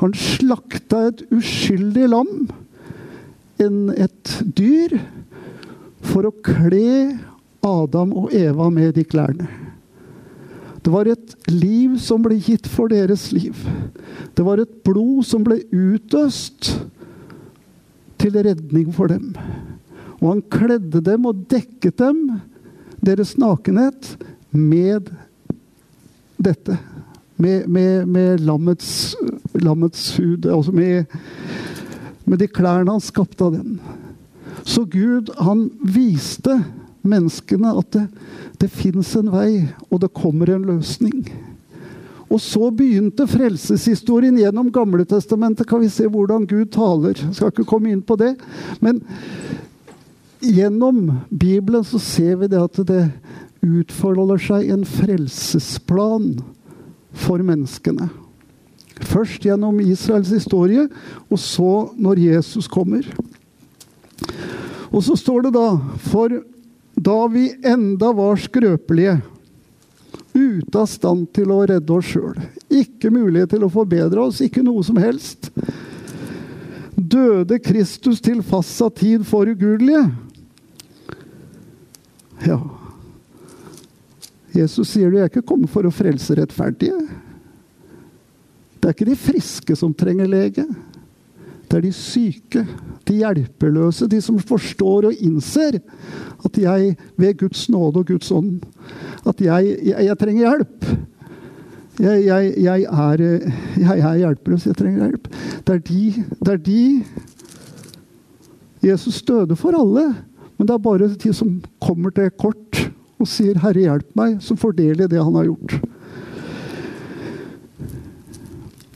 Han 0.00 0.14
slakta 0.18 1.08
et 1.08 1.24
uskyldig 1.34 2.08
lam, 2.12 2.32
en, 3.62 3.78
et 3.94 4.38
dyr, 4.56 4.98
for 6.04 6.28
å 6.28 6.34
kle 6.44 7.14
Adam 7.64 8.12
og 8.24 8.34
Eva 8.36 8.68
med 8.72 8.96
de 8.98 9.04
klærne. 9.08 9.48
Det 10.84 10.92
var 10.92 11.08
et 11.08 11.32
liv 11.48 11.94
som 12.02 12.20
ble 12.20 12.36
gitt 12.36 12.66
for 12.68 12.92
deres 12.92 13.30
liv. 13.32 13.56
Det 14.36 14.44
var 14.44 14.60
et 14.60 14.74
blod 14.84 15.24
som 15.24 15.44
ble 15.46 15.62
utøst 15.72 16.74
til 18.20 18.36
redning 18.44 18.90
for 18.92 19.08
dem. 19.08 19.30
Og 20.20 20.26
han 20.28 20.42
kledde 20.52 21.00
dem 21.04 21.24
og 21.30 21.46
dekket 21.48 21.96
dem, 22.02 22.26
deres 23.04 23.34
nakenhet, 23.40 24.14
med 24.54 25.08
dette. 26.36 26.76
Med, 27.36 27.68
med, 27.68 28.06
med 28.06 28.40
lammets, 28.40 29.16
lammets, 29.58 30.16
hud. 30.16 30.46
Altså 30.46 30.72
med, 30.72 31.04
med 32.24 32.38
de 32.38 32.48
klærne 32.48 32.94
han 32.94 33.02
skapte 33.02 33.44
av 33.44 33.56
den. 33.56 33.80
Så 34.64 34.84
Gud, 34.84 35.32
han 35.42 35.66
viste 35.82 36.60
menneskene 37.04 37.74
at 37.76 37.90
det, 37.96 38.04
det 38.62 38.70
fins 38.72 39.10
en 39.18 39.32
vei, 39.34 39.66
og 39.90 40.00
det 40.04 40.14
kommer 40.16 40.54
en 40.54 40.64
løsning. 40.70 41.26
Og 42.32 42.40
så 42.40 42.70
begynte 42.74 43.28
frelseshistorien 43.30 44.38
gjennom 44.40 44.70
Gamletestamentet. 44.72 45.68
Kan 45.68 45.84
vi 45.84 45.90
se 45.92 46.08
hvordan 46.10 46.48
Gud 46.50 46.72
taler? 46.74 47.18
Jeg 47.20 47.36
skal 47.36 47.52
ikke 47.52 47.68
komme 47.68 47.92
inn 47.92 48.02
på 48.02 48.16
det. 48.18 48.32
Men 48.82 49.02
gjennom 50.42 51.20
Bibelen 51.28 51.84
så 51.86 52.00
ser 52.02 52.40
vi 52.40 52.50
det 52.50 52.62
at 52.62 52.80
det 52.88 53.04
utfolder 53.64 54.40
seg 54.40 54.72
en 54.72 54.84
frelsesplan 54.88 56.32
for 57.14 57.42
menneskene. 57.44 58.08
Først 59.02 59.42
gjennom 59.42 59.80
Israels 59.82 60.30
historie, 60.30 60.86
og 61.28 61.38
så 61.40 61.88
når 61.98 62.20
Jesus 62.28 62.68
kommer. 62.70 63.06
Og 64.94 65.02
så 65.02 65.16
står 65.18 65.48
det 65.48 65.54
da 65.56 65.68
For 66.06 66.36
da 66.94 67.16
vi 67.26 67.48
enda 67.66 68.12
var 68.14 68.38
skrøpelige, 68.38 69.16
ute 70.34 70.78
av 70.78 70.86
stand 70.90 71.26
til 71.34 71.50
å 71.54 71.60
redde 71.66 71.94
oss 71.94 72.12
sjøl, 72.12 72.38
ikke 72.70 73.10
mulighet 73.14 73.52
til 73.54 73.66
å 73.66 73.70
forbedre 73.70 74.22
oss, 74.22 74.40
ikke 74.42 74.62
noe 74.66 74.82
som 74.86 74.98
helst, 74.98 75.50
døde 76.94 77.58
Kristus 77.62 78.22
til 78.22 78.42
fastsatt 78.46 78.98
tid 79.02 79.26
for 79.26 79.50
ugudelige. 79.50 80.06
Ja 82.46 82.62
Jesus 84.54 84.92
sier 84.94 85.10
du 85.10 85.18
er 85.18 85.30
ikke 85.30 85.44
kommet 85.46 85.70
for 85.72 85.86
å 85.86 85.92
frelse 85.94 86.36
rettferdige. 86.38 86.98
Det 88.78 88.90
er 88.90 88.94
ikke 88.94 89.08
de 89.08 89.16
friske 89.18 89.76
som 89.78 89.94
trenger 89.96 90.28
lege. 90.30 90.66
Det 91.64 91.78
er 91.78 91.86
de 91.86 91.92
syke, 91.96 92.62
de 93.08 93.16
hjelpeløse, 93.22 94.06
de 94.10 94.20
som 94.22 94.36
forstår 94.38 95.08
og 95.08 95.24
innser 95.24 95.80
at 96.44 96.60
jeg 96.60 96.92
ved 97.18 97.38
Guds 97.40 97.64
nåde 97.72 98.02
og 98.02 98.12
Guds 98.12 98.30
ånd 98.30 98.62
At 99.26 99.40
jeg, 99.40 99.78
jeg, 99.88 100.04
jeg 100.04 100.18
trenger 100.20 100.44
hjelp. 100.44 100.86
Jeg, 101.98 102.24
jeg, 102.26 102.52
er, 102.60 103.22
jeg, 103.80 103.98
er, 103.98 104.16
hjelpeløs, 104.20 104.66
jeg 104.66 104.76
trenger 104.76 105.08
hjelp. 105.08 105.28
Det 105.64 105.74
er, 105.74 105.82
de, 105.88 106.24
det 106.44 106.52
er 106.52 106.62
de 106.68 106.84
Jesus 108.84 109.22
døde 109.24 109.56
for 109.56 109.72
alle, 109.78 110.10
men 110.58 110.68
det 110.68 110.74
er 110.74 110.82
bare 110.84 111.08
de 111.08 111.32
som 111.34 111.56
kommer 111.80 112.12
til 112.12 112.28
kort 112.36 112.84
og 113.24 113.30
sier 113.32 113.56
'Herre, 113.56 113.80
hjelp 113.80 114.16
meg', 114.18 114.40
som 114.44 114.58
får 114.60 114.76
del 114.76 115.08
det 115.08 115.22
han 115.22 115.34
har 115.34 115.48
gjort. 115.48 115.80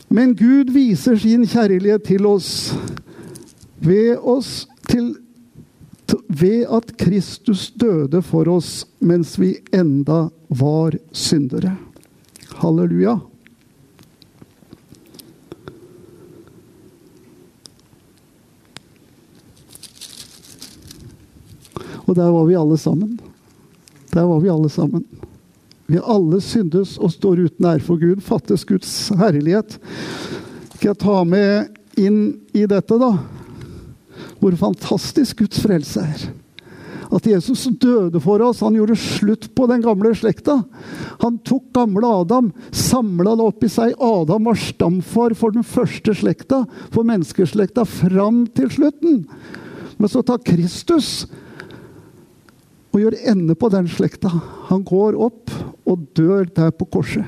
Men 0.09 0.35
Gud 0.35 0.71
viser 0.73 1.17
sin 1.17 1.45
kjærlighet 1.45 2.03
til 2.05 2.25
oss 2.25 2.73
ved, 3.81 4.17
oss 4.17 4.67
til, 4.89 5.15
ved 6.27 6.65
at 6.65 6.95
Kristus 6.97 7.69
døde 7.71 8.21
for 8.25 8.49
oss 8.49 8.87
mens 8.99 9.37
vi 9.39 9.55
enda 9.73 10.27
var 10.49 10.97
syndere. 11.13 11.75
Halleluja. 12.57 13.19
Og 22.09 22.15
der 22.17 22.31
var 22.33 22.45
vi 22.49 22.57
alle 22.57 22.77
sammen. 22.81 23.19
Der 24.13 24.25
var 24.25 24.39
vi 24.39 24.49
alle 24.49 24.69
sammen. 24.69 25.03
Vi 25.89 25.97
alle 25.97 26.41
syndes 26.41 26.97
og 27.01 27.11
står 27.13 27.45
uten 27.47 27.65
ære 27.65 27.81
for 27.81 27.97
Gud, 28.01 28.21
fattes 28.21 28.65
Guds 28.69 28.91
herlighet. 29.17 29.77
Skal 30.75 30.91
jeg 30.91 30.99
ta 31.01 31.23
med 31.25 31.79
inn 31.99 32.19
i 32.53 32.65
dette, 32.69 32.97
da? 33.01 33.15
Hvor 34.39 34.55
fantastisk 34.59 35.41
Guds 35.41 35.61
frelse 35.63 36.03
er. 36.05 36.27
At 37.09 37.25
Jesus 37.25 37.65
døde 37.81 38.21
for 38.21 38.41
oss. 38.45 38.61
Han 38.61 38.77
gjorde 38.77 38.99
slutt 39.01 39.49
på 39.57 39.65
den 39.69 39.81
gamle 39.81 40.13
slekta. 40.13 40.59
Han 41.23 41.39
tok 41.41 41.71
gamle 41.73 42.05
Adam, 42.21 42.51
samla 42.69 43.33
det 43.33 43.47
opp 43.49 43.65
i 43.65 43.71
seg. 43.73 43.95
Adam 43.97 44.45
var 44.45 44.61
stamfar 44.61 45.33
for 45.37 45.57
den 45.57 45.65
første 45.65 46.13
slekta, 46.21 46.63
for 46.93 47.07
menneskeslekta, 47.09 47.85
fram 47.89 48.45
til 48.53 48.69
slutten. 48.77 49.23
Men 49.97 50.11
så 50.11 50.21
tar 50.23 50.45
Kristus 50.45 51.25
og 52.99 53.05
gjør 53.05 53.31
ende 53.31 53.55
på 53.55 53.69
den 53.71 53.85
slekta. 53.87 54.29
Han 54.67 54.81
går 54.83 55.15
opp 55.15 55.53
og 55.87 56.01
dør 56.17 56.49
der 56.51 56.73
på 56.75 56.87
korset. 56.91 57.23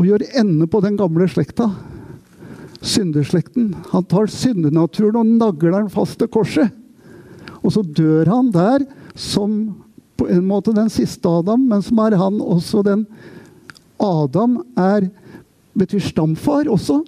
Og 0.00 0.08
gjør 0.08 0.24
ende 0.40 0.66
på 0.70 0.80
den 0.80 0.96
gamle 0.96 1.26
slekta. 1.28 1.68
Syndeslekten. 2.80 3.74
Han 3.92 4.06
tar 4.08 4.32
syndenaturen 4.32 5.20
og 5.20 5.34
nagler 5.42 5.76
den 5.76 5.92
fast 5.92 6.16
til 6.20 6.30
korset. 6.32 6.72
Og 7.60 7.74
så 7.76 7.84
dør 7.84 8.32
han 8.32 8.48
der 8.54 8.86
som 9.12 9.74
på 10.16 10.30
en 10.30 10.46
måte 10.48 10.72
den 10.72 10.88
siste 10.92 11.28
Adam, 11.28 11.68
men 11.68 11.84
som 11.84 12.00
er 12.00 12.16
han 12.16 12.40
også 12.40 12.80
den 12.86 13.04
Adam 14.00 14.62
er 14.78 15.10
betyr 15.76 16.00
stamfar 16.00 16.70
også. 16.70 17.02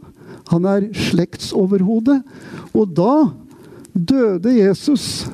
Han 0.52 0.68
er 0.68 0.90
slektsoverhode. 0.92 2.20
Og 2.76 2.92
da 2.92 3.28
døde 3.96 4.52
Jesus 4.58 5.24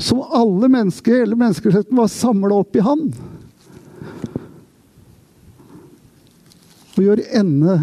som 0.00 0.22
alle 0.22 0.68
mennesker, 0.68 1.20
hele 1.22 1.36
menneskeslekten 1.36 1.96
var 1.96 2.08
samla 2.08 2.60
opp 2.62 2.76
i 2.76 2.84
han. 2.84 3.08
Og 6.96 7.02
gjør 7.04 7.22
ende 7.40 7.76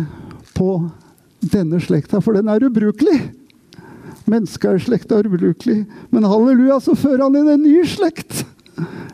på 0.57 0.71
denne 1.39 1.79
slekta, 1.81 2.21
for 2.21 2.37
den 2.37 2.49
er 2.49 2.65
ubrukelig. 2.65 3.19
Menneskeslekta 4.27 5.19
er 5.19 5.29
ubrukelig. 5.29 5.85
Men 6.09 6.27
halleluja, 6.27 6.79
så 6.83 6.97
fører 6.97 7.27
han 7.27 7.37
inn 7.39 7.53
en 7.53 7.63
ny 7.63 7.85
slekt. 7.87 8.43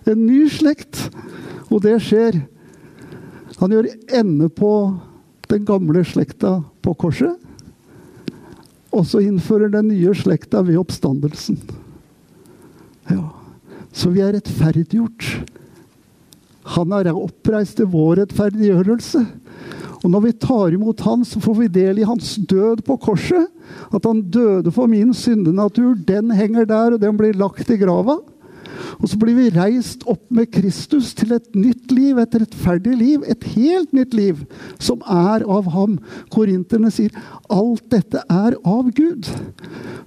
En 0.10 0.26
ny 0.26 0.48
slekt. 0.52 1.06
Og 1.70 1.84
det 1.86 2.00
skjer. 2.08 2.40
Han 3.60 3.76
gjør 3.76 3.92
ende 4.16 4.50
på 4.50 4.74
den 5.52 5.68
gamle 5.68 6.02
slekta 6.08 6.58
på 6.82 6.96
korset. 6.98 7.38
Og 8.94 9.06
så 9.10 9.22
innfører 9.26 9.72
den 9.74 9.92
nye 9.92 10.14
slekta 10.18 10.64
ved 10.66 10.82
oppstandelsen. 10.82 11.60
Ja. 13.10 13.30
Så 13.94 14.10
vi 14.14 14.24
er 14.24 14.34
rettferdiggjort. 14.36 15.28
Han 16.76 16.94
er 16.96 17.12
oppreist 17.12 17.78
til 17.78 17.90
vår 17.92 18.24
rettferdiggjørelse. 18.24 19.24
Og 20.04 20.12
når 20.12 20.24
vi 20.26 20.34
tar 20.36 20.76
imot 20.76 21.02
Han, 21.06 21.24
så 21.24 21.40
får 21.40 21.56
vi 21.62 21.72
del 21.72 22.02
i 22.02 22.08
Hans 22.08 22.36
død 22.50 22.84
på 22.88 22.98
korset. 23.00 23.48
At 23.94 24.06
Han 24.08 24.22
døde 24.32 24.72
for 24.72 24.90
min 24.92 25.14
syndenatur. 25.16 25.96
Den 25.96 26.32
henger 26.36 26.68
der, 26.68 26.96
og 26.96 27.02
den 27.02 27.20
blir 27.20 27.38
lagt 27.40 27.70
i 27.72 27.80
grava. 27.80 28.20
Og 29.00 29.10
så 29.10 29.20
blir 29.20 29.38
vi 29.38 29.52
reist 29.54 30.06
opp 30.10 30.24
med 30.34 30.52
Kristus 30.54 31.14
til 31.18 31.34
et 31.36 31.50
nytt 31.58 31.92
liv, 31.94 32.20
et 32.20 32.38
rettferdig 32.44 32.96
liv. 33.00 33.26
Et 33.30 33.48
helt 33.56 33.94
nytt 33.96 34.14
liv 34.18 34.44
som 34.82 35.02
er 35.10 35.46
av 35.48 35.70
ham. 35.74 35.98
Korinterne 36.34 36.92
sier 36.94 37.14
alt 37.54 37.86
dette 37.94 38.24
er 38.30 38.58
av 38.64 38.92
Gud. 38.96 39.30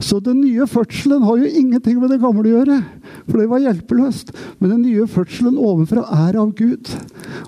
Så 0.03 0.21
den 0.21 0.43
nye 0.43 0.67
fødselen 0.69 1.25
har 1.25 1.41
jo 1.41 1.49
ingenting 1.49 2.01
med 2.01 2.13
det 2.13 2.21
gamle 2.23 2.45
å 2.45 2.55
gjøre. 2.59 2.81
For 3.27 3.41
det 3.41 3.51
var 3.51 3.65
hjelpeløst. 3.65 4.35
Men 4.61 4.77
den 4.77 4.85
nye 4.87 5.07
fødselen 5.11 5.57
ovenfra 5.59 6.05
er 6.29 6.41
av 6.41 6.53
Gud. 6.59 6.91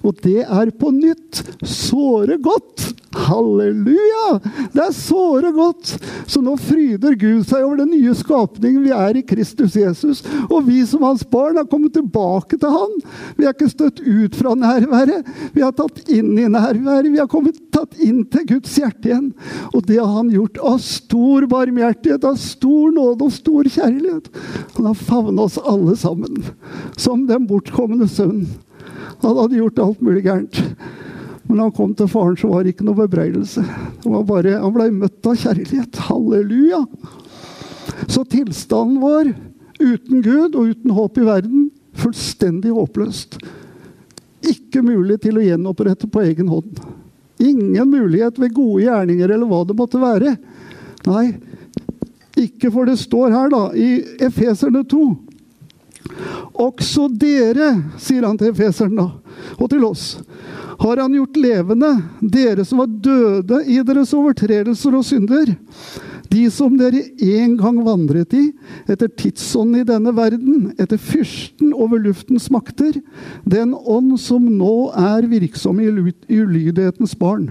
Og 0.02 0.16
det 0.24 0.44
er 0.44 0.72
på 0.78 0.92
nytt 0.94 1.42
såre 1.62 2.38
godt. 2.42 2.92
Halleluja! 3.18 4.38
Det 4.72 4.82
er 4.84 4.94
såre 4.94 5.52
godt. 5.56 5.94
Så 6.28 6.42
nå 6.44 6.54
fryder 6.60 7.16
Gud 7.18 7.46
seg 7.48 7.64
over 7.64 7.80
den 7.82 7.92
nye 7.94 8.14
skapningen 8.16 8.84
vi 8.84 8.92
er 8.94 9.18
i 9.18 9.24
Kristus 9.26 9.76
Jesus. 9.78 10.22
Og 10.48 10.66
vi 10.68 10.82
som 10.88 11.04
hans 11.06 11.24
barn 11.30 11.58
har 11.60 11.66
kommet 11.70 11.94
tilbake 11.96 12.58
til 12.60 12.72
han. 12.72 12.94
Vi 13.38 13.46
er 13.46 13.54
ikke 13.54 13.70
støtt 13.72 14.02
ut 14.02 14.36
fra 14.38 14.54
nærværet. 14.58 15.26
Vi 15.54 15.64
har 15.64 15.74
tatt 15.76 16.02
inn 16.12 16.34
i 16.38 16.46
nærværet. 16.50 17.10
Vi 17.12 17.20
har 17.20 17.30
kommet 17.30 17.58
tatt 17.74 17.98
inn 18.02 18.24
til 18.32 18.46
Guds 18.52 18.76
hjerte 18.80 19.10
igjen. 19.10 19.32
Og 19.72 19.86
det 19.88 19.98
har 20.00 20.12
han 20.14 20.32
gjort 20.34 20.60
av 20.62 20.78
stor 20.84 21.48
barmhjertighet, 21.50 22.26
av 22.28 22.38
stor 22.40 22.94
nåde 22.94 23.28
og 23.28 23.34
stor 23.34 23.68
kjærlighet. 23.78 24.30
Han 24.76 24.90
har 24.90 25.02
favna 25.02 25.48
oss 25.48 25.58
alle 25.64 25.96
sammen 25.98 26.42
som 26.96 27.26
den 27.28 27.48
bortkomne 27.50 28.08
sønn. 28.10 28.46
Han 29.22 29.36
hadde 29.38 29.58
gjort 29.58 29.82
alt 29.82 30.02
mulig 30.04 30.24
gærent. 30.26 30.62
Men 31.48 31.56
da 31.56 31.64
han 31.64 31.72
kom 31.72 31.94
til 31.96 32.10
faren, 32.12 32.36
så 32.36 32.50
var 32.50 32.64
det 32.64 32.74
ikke 32.74 32.84
noe 32.84 32.98
bebreidelse. 32.98 33.62
Han 34.04 34.74
ble 34.74 34.90
møtt 34.92 35.26
av 35.26 35.38
kjærlighet. 35.40 36.02
Halleluja! 36.10 36.82
Så 38.06 38.24
tilstanden 38.28 39.00
vår 39.00 39.32
uten 39.78 40.22
Gud 40.22 40.54
og 40.54 40.72
uten 40.72 40.94
håp 40.94 41.18
i 41.18 41.26
verden 41.26 41.68
fullstendig 41.98 42.72
håpløst. 42.74 43.38
Ikke 44.48 44.82
mulig 44.84 45.20
til 45.22 45.38
å 45.38 45.44
gjenopprette 45.44 46.08
på 46.10 46.22
egen 46.26 46.50
hånd. 46.52 46.78
Ingen 47.38 47.90
mulighet 47.90 48.38
ved 48.38 48.54
gode 48.54 48.84
gjerninger 48.86 49.30
eller 49.30 49.50
hva 49.50 49.62
det 49.66 49.76
måtte 49.78 50.02
være. 50.02 50.36
Nei, 51.08 51.26
ikke 52.38 52.70
for 52.74 52.86
det 52.86 52.98
står 53.00 53.34
her, 53.34 53.50
da, 53.50 53.62
i 53.74 54.18
Efeserne 54.26 54.84
2. 54.86 55.02
Også 56.58 57.08
dere, 57.10 57.72
sier 58.00 58.26
han 58.26 58.38
til 58.38 58.50
efeseren 58.52 58.96
da, 58.98 59.08
og 59.58 59.68
til 59.70 59.84
oss, 59.86 60.16
har 60.78 61.02
han 61.02 61.14
gjort 61.14 61.38
levende, 61.38 61.90
dere 62.22 62.64
som 62.66 62.82
var 62.82 62.90
døde 62.90 63.60
i 63.66 63.80
deres 63.86 64.14
overtredelser 64.16 64.94
og 64.98 65.06
synder. 65.06 65.52
De 66.28 66.44
som 66.52 66.74
dere 66.76 67.04
en 67.24 67.54
gang 67.56 67.78
vandret 67.86 68.34
i, 68.36 68.44
etter 68.90 69.08
tidsånden 69.08 69.80
i 69.80 69.88
denne 69.88 70.12
verden, 70.16 70.72
etter 70.76 71.00
fyrsten 71.00 71.72
over 71.72 72.02
luftens 72.04 72.50
makter, 72.52 72.98
den 73.48 73.72
ånd 73.74 74.18
som 74.20 74.44
nå 74.58 74.90
er 74.92 75.28
virksom 75.30 75.80
i 75.80 75.88
ulydighetens 75.88 77.16
barn. 77.18 77.48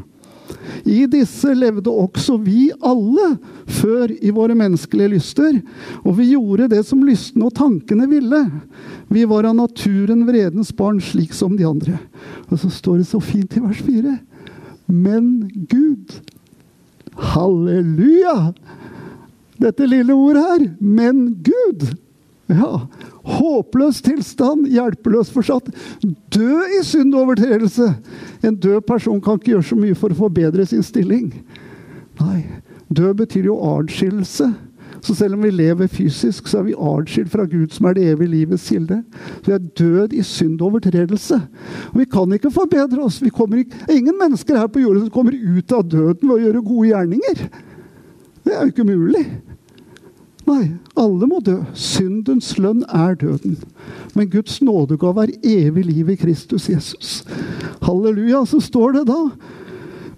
I 0.88 1.02
disse 1.12 1.52
levde 1.58 1.92
også 1.92 2.38
vi 2.40 2.70
alle 2.86 3.34
før 3.80 4.12
i 4.14 4.32
våre 4.32 4.56
menneskelige 4.56 5.12
lyster, 5.16 5.60
og 6.06 6.18
vi 6.20 6.32
gjorde 6.32 6.70
det 6.72 6.84
som 6.88 7.04
lystne 7.04 7.48
og 7.50 7.56
tankene 7.58 8.08
ville. 8.10 8.44
Vi 9.12 9.26
var 9.28 9.50
av 9.50 9.58
naturen 9.58 10.26
vredens 10.28 10.72
barn, 10.76 11.02
slik 11.04 11.36
som 11.36 11.58
de 11.58 11.68
andre. 11.68 11.98
Og 12.48 12.62
så 12.62 12.72
står 12.72 13.02
det 13.02 13.10
så 13.12 13.22
fint 13.24 13.58
i 13.58 13.64
vers 13.64 13.84
4. 13.84 14.16
Men 14.88 15.50
Gud 15.68 16.16
Halleluja! 17.18 18.54
dette 19.62 19.88
lille 19.88 20.14
ordet 20.14 20.44
her. 20.44 20.66
Men 20.80 21.38
Gud. 21.44 21.88
Ja. 22.48 22.88
Håpløs 23.28 24.02
tilstand, 24.06 24.68
hjelpeløs 24.72 25.32
forsatt. 25.34 25.68
Død 26.32 26.78
i 26.80 26.84
synd 26.88 27.16
overtredelse 27.18 27.90
En 28.46 28.56
død 28.56 28.86
person 28.88 29.20
kan 29.22 29.36
ikke 29.36 29.52
gjøre 29.58 29.68
så 29.68 29.80
mye 29.80 29.98
for 29.98 30.14
å 30.14 30.20
forbedre 30.22 30.66
sin 30.70 30.86
stilling. 30.86 31.34
Nei, 32.22 32.46
død 32.88 33.18
betyr 33.24 33.50
jo 33.50 33.58
adskillelse. 33.76 34.48
Så 35.02 35.16
selv 35.16 35.38
om 35.38 35.44
vi 35.46 35.52
lever 35.54 35.88
fysisk, 35.92 36.48
så 36.48 36.62
er 36.62 36.68
vi 36.70 36.76
adskilt 36.78 37.32
fra 37.32 37.46
Gud, 37.50 37.70
som 37.74 37.86
er 37.90 37.98
det 37.98 38.08
evige 38.12 38.34
livets 38.34 38.68
kilde. 38.70 39.02
Vi 39.46 39.54
er 39.54 39.64
død 39.80 40.14
i 40.18 40.24
syndovertredelse. 40.26 41.42
Og 41.92 42.00
vi 42.02 42.08
kan 42.12 42.34
ikke 42.34 42.52
forbedre 42.54 43.04
oss. 43.06 43.22
Vi 43.22 43.32
ikke, 43.32 43.84
ingen 43.94 44.18
mennesker 44.20 44.58
her 44.58 44.68
på 44.68 44.82
jorda 44.84 45.06
som 45.06 45.14
kommer 45.14 45.36
ut 45.36 45.72
av 45.72 45.86
døden 45.86 46.30
ved 46.30 46.36
å 46.36 46.42
gjøre 46.46 46.66
gode 46.66 46.88
gjerninger. 46.92 47.46
Det 48.48 48.56
er 48.56 48.64
jo 48.64 48.74
ikke 48.74 48.88
mulig. 48.88 49.26
Nei, 50.48 50.64
alle 50.96 51.28
må 51.28 51.42
dø. 51.44 51.58
Syndens 51.76 52.54
lønn 52.62 52.86
er 52.88 53.18
døden. 53.20 53.58
Men 54.16 54.30
Guds 54.32 54.62
nådegave 54.64 55.26
er 55.26 55.34
evig 55.44 55.84
liv 55.90 56.12
i 56.14 56.20
Kristus 56.20 56.70
Jesus. 56.72 57.26
Halleluja. 57.84 58.46
Så 58.48 58.62
står 58.64 59.00
det 59.00 59.08
da 59.12 59.22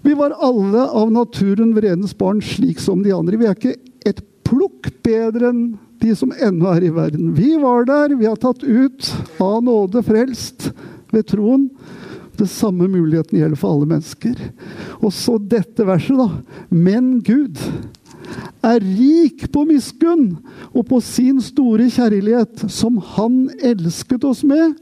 Vi 0.00 0.14
var 0.16 0.32
alle 0.40 0.86
av 0.96 1.10
naturen 1.12 1.74
vredens 1.76 2.14
barn, 2.16 2.38
slik 2.40 2.78
som 2.80 3.02
de 3.04 3.12
andre. 3.12 3.36
Vi 3.36 3.44
er 3.44 3.58
ikke 3.58 3.74
et 4.06 4.22
plukk 4.46 4.90
bedre 5.04 5.50
enn 5.52 5.62
de 6.00 6.14
som 6.16 6.32
ennå 6.32 6.70
er 6.72 6.86
i 6.86 6.92
verden. 6.94 7.32
Vi 7.36 7.54
var 7.60 7.84
der. 7.88 8.16
Vi 8.16 8.28
har 8.28 8.38
tatt 8.40 8.62
ut 8.64 9.10
av 9.42 9.60
nåde 9.64 10.02
frelst 10.06 10.70
ved 11.12 11.28
troen. 11.28 11.68
Det 12.40 12.48
samme 12.48 12.88
muligheten 12.88 13.36
gjelder 13.36 13.60
for 13.60 13.74
alle 13.74 13.90
mennesker. 13.90 14.38
Og 15.02 15.12
så 15.12 15.36
dette 15.36 15.84
verset, 15.84 16.16
da. 16.16 16.30
Men 16.72 17.18
Gud 17.24 17.60
er 18.64 18.80
rik 18.80 19.44
på 19.52 19.64
miskunn 19.68 20.38
og 20.70 20.86
på 20.88 21.00
sin 21.04 21.40
store 21.44 21.90
kjærlighet, 21.92 22.64
som 22.72 23.00
Han 23.16 23.42
elsket 23.60 24.24
oss 24.24 24.40
med, 24.46 24.76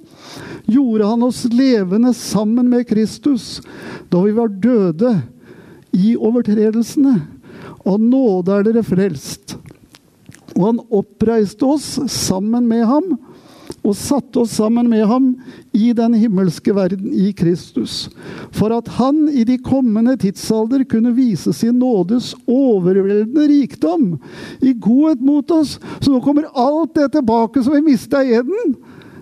gjorde 0.67 1.09
Han 1.09 1.27
oss 1.27 1.45
levende 1.51 2.13
sammen 2.15 2.71
med 2.71 2.87
Kristus 2.89 3.59
da 4.13 4.23
vi 4.23 4.37
var 4.37 4.53
døde 4.53 5.17
i 5.97 6.15
overtredelsene. 6.15 7.17
Av 7.89 8.01
nåde 8.01 8.59
er 8.59 8.69
dere 8.69 8.85
frelst. 8.85 9.57
Og 10.57 10.65
han 10.67 10.81
oppreiste 10.91 11.65
oss 11.69 11.95
sammen 12.13 12.67
med 12.69 12.85
ham 12.89 13.17
og 13.89 13.95
satte 13.97 14.43
oss 14.43 14.57
sammen 14.59 14.89
med 14.91 15.05
ham 15.09 15.29
i 15.77 15.93
den 15.97 16.17
himmelske 16.19 16.75
verden 16.77 17.13
i 17.15 17.31
Kristus, 17.37 18.09
for 18.53 18.73
at 18.75 18.89
han 18.99 19.27
i 19.31 19.45
de 19.49 19.59
kommende 19.65 20.17
tidsalder 20.21 20.85
kunne 20.89 21.15
vise 21.17 21.53
sin 21.57 21.79
nådes 21.81 22.35
overveldende 22.45 23.47
rikdom 23.49 24.17
i 24.61 24.75
godhet 24.75 25.23
mot 25.25 25.51
oss. 25.55 25.79
Så 26.01 26.13
nå 26.13 26.21
kommer 26.25 26.51
alt 26.53 26.97
det 26.99 27.13
tilbake 27.17 27.63
som 27.63 27.77
vi 27.79 27.87
mista 27.93 28.25
i 28.25 28.35
Eden. 28.41 28.77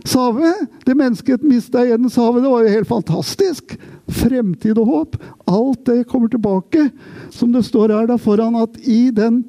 Sa 0.07 0.31
vi? 0.35 0.53
Det 0.87 0.95
mennesket 0.95 1.47
mista 1.47 1.85
i 1.85 1.93
Eden, 1.93 2.11
sa 2.11 2.31
vi. 2.33 2.41
Det 2.41 2.51
var 2.51 2.63
jo 2.63 2.75
helt 2.79 2.89
fantastisk. 2.89 3.77
Fremtid 4.07 4.79
og 4.79 4.91
håp. 4.91 5.17
Alt 5.51 5.85
det 5.89 6.07
kommer 6.11 6.31
tilbake, 6.31 6.89
som 7.35 7.53
det 7.55 7.65
står 7.67 7.95
her 7.95 8.11
da 8.11 8.19
foran 8.21 8.59
at 8.61 8.79
i 8.87 9.11
den 9.15 9.43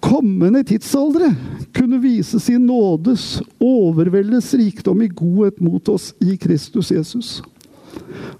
kommende 0.00 0.62
tidsaldre 0.66 1.32
kunne 1.76 2.00
vise 2.02 2.40
sin 2.42 2.66
nådes 2.66 3.40
overveldes 3.62 4.52
rikdom 4.58 5.02
i 5.04 5.10
godhet 5.12 5.60
mot 5.62 5.88
oss 5.92 6.10
i 6.18 6.36
Kristus 6.40 6.90
Jesus. 6.90 7.40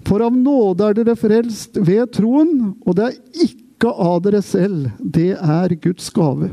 For 0.07 0.23
av 0.25 0.35
nåde 0.35 0.87
er 0.87 0.97
dere 0.97 1.15
frelst 1.19 1.77
ved 1.79 2.09
troen, 2.15 2.73
og 2.83 2.97
det 2.97 3.07
er 3.07 3.45
ikke 3.45 3.60
av 3.89 4.19
dere 4.25 4.41
selv. 4.45 4.91
Det 4.99 5.33
er 5.33 5.73
Guds 5.81 6.09
gave. 6.13 6.51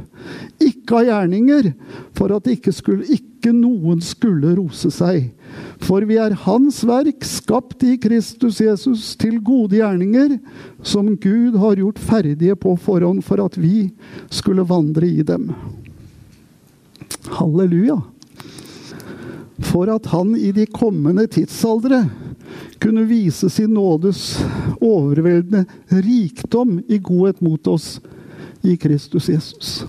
Ikke 0.62 1.02
av 1.02 1.08
gjerninger, 1.08 1.72
for 2.16 2.32
at 2.32 2.48
ikke, 2.48 2.72
skulle, 2.72 3.04
ikke 3.04 3.52
noen 3.52 4.00
skulle 4.04 4.54
rose 4.56 4.90
seg. 4.94 5.28
For 5.84 6.04
vi 6.08 6.18
er 6.20 6.36
Hans 6.44 6.80
verk, 6.88 7.24
skapt 7.26 7.84
i 7.86 7.96
Kristus 8.00 8.60
Jesus 8.62 9.12
til 9.20 9.38
gode 9.44 9.78
gjerninger, 9.80 10.38
som 10.82 11.12
Gud 11.16 11.58
har 11.60 11.80
gjort 11.80 12.00
ferdige 12.02 12.56
på 12.58 12.76
forhånd 12.80 13.24
for 13.26 13.42
at 13.44 13.58
vi 13.60 13.90
skulle 14.30 14.66
vandre 14.68 15.08
i 15.08 15.24
dem. 15.26 15.50
Halleluja. 17.38 18.00
For 19.68 19.90
at 19.90 20.06
han 20.12 20.36
i 20.38 20.52
de 20.54 20.68
kommende 20.70 21.26
tidsaldre 21.26 22.04
kunne 22.80 23.04
vise 23.08 23.50
sin 23.50 23.74
nådes 23.74 24.38
overveldende 24.80 25.64
rikdom 25.88 26.78
i 26.88 26.98
godhet 26.98 27.40
mot 27.40 27.66
oss 27.66 28.00
i 28.62 28.76
Kristus 28.76 29.28
Jesus. 29.28 29.84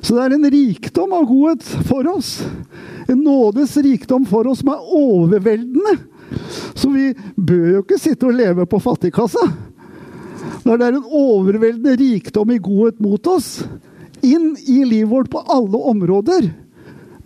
Så 0.00 0.14
det 0.14 0.24
er 0.24 0.36
en 0.36 0.50
rikdom 0.50 1.12
av 1.12 1.26
godhet 1.28 1.64
for 1.88 2.08
oss. 2.10 2.42
En 3.08 3.20
nådes 3.24 3.76
rikdom 3.76 4.26
for 4.28 4.46
oss 4.46 4.62
som 4.62 4.72
er 4.74 4.92
overveldende. 4.94 5.96
Så 6.74 6.90
vi 6.92 7.10
bør 7.36 7.68
jo 7.72 7.82
ikke 7.82 8.00
sitte 8.00 8.28
og 8.28 8.36
leve 8.36 8.66
på 8.68 8.80
fattigkassa. 8.82 9.44
Når 10.64 10.78
det 10.78 10.86
er 10.86 10.96
en 10.98 11.12
overveldende 11.20 11.96
rikdom 11.96 12.52
i 12.52 12.60
godhet 12.62 13.00
mot 13.00 13.30
oss, 13.32 13.62
inn 14.20 14.52
i 14.66 14.82
livet 14.84 15.10
vårt 15.10 15.30
på 15.32 15.42
alle 15.48 15.80
områder, 15.92 16.50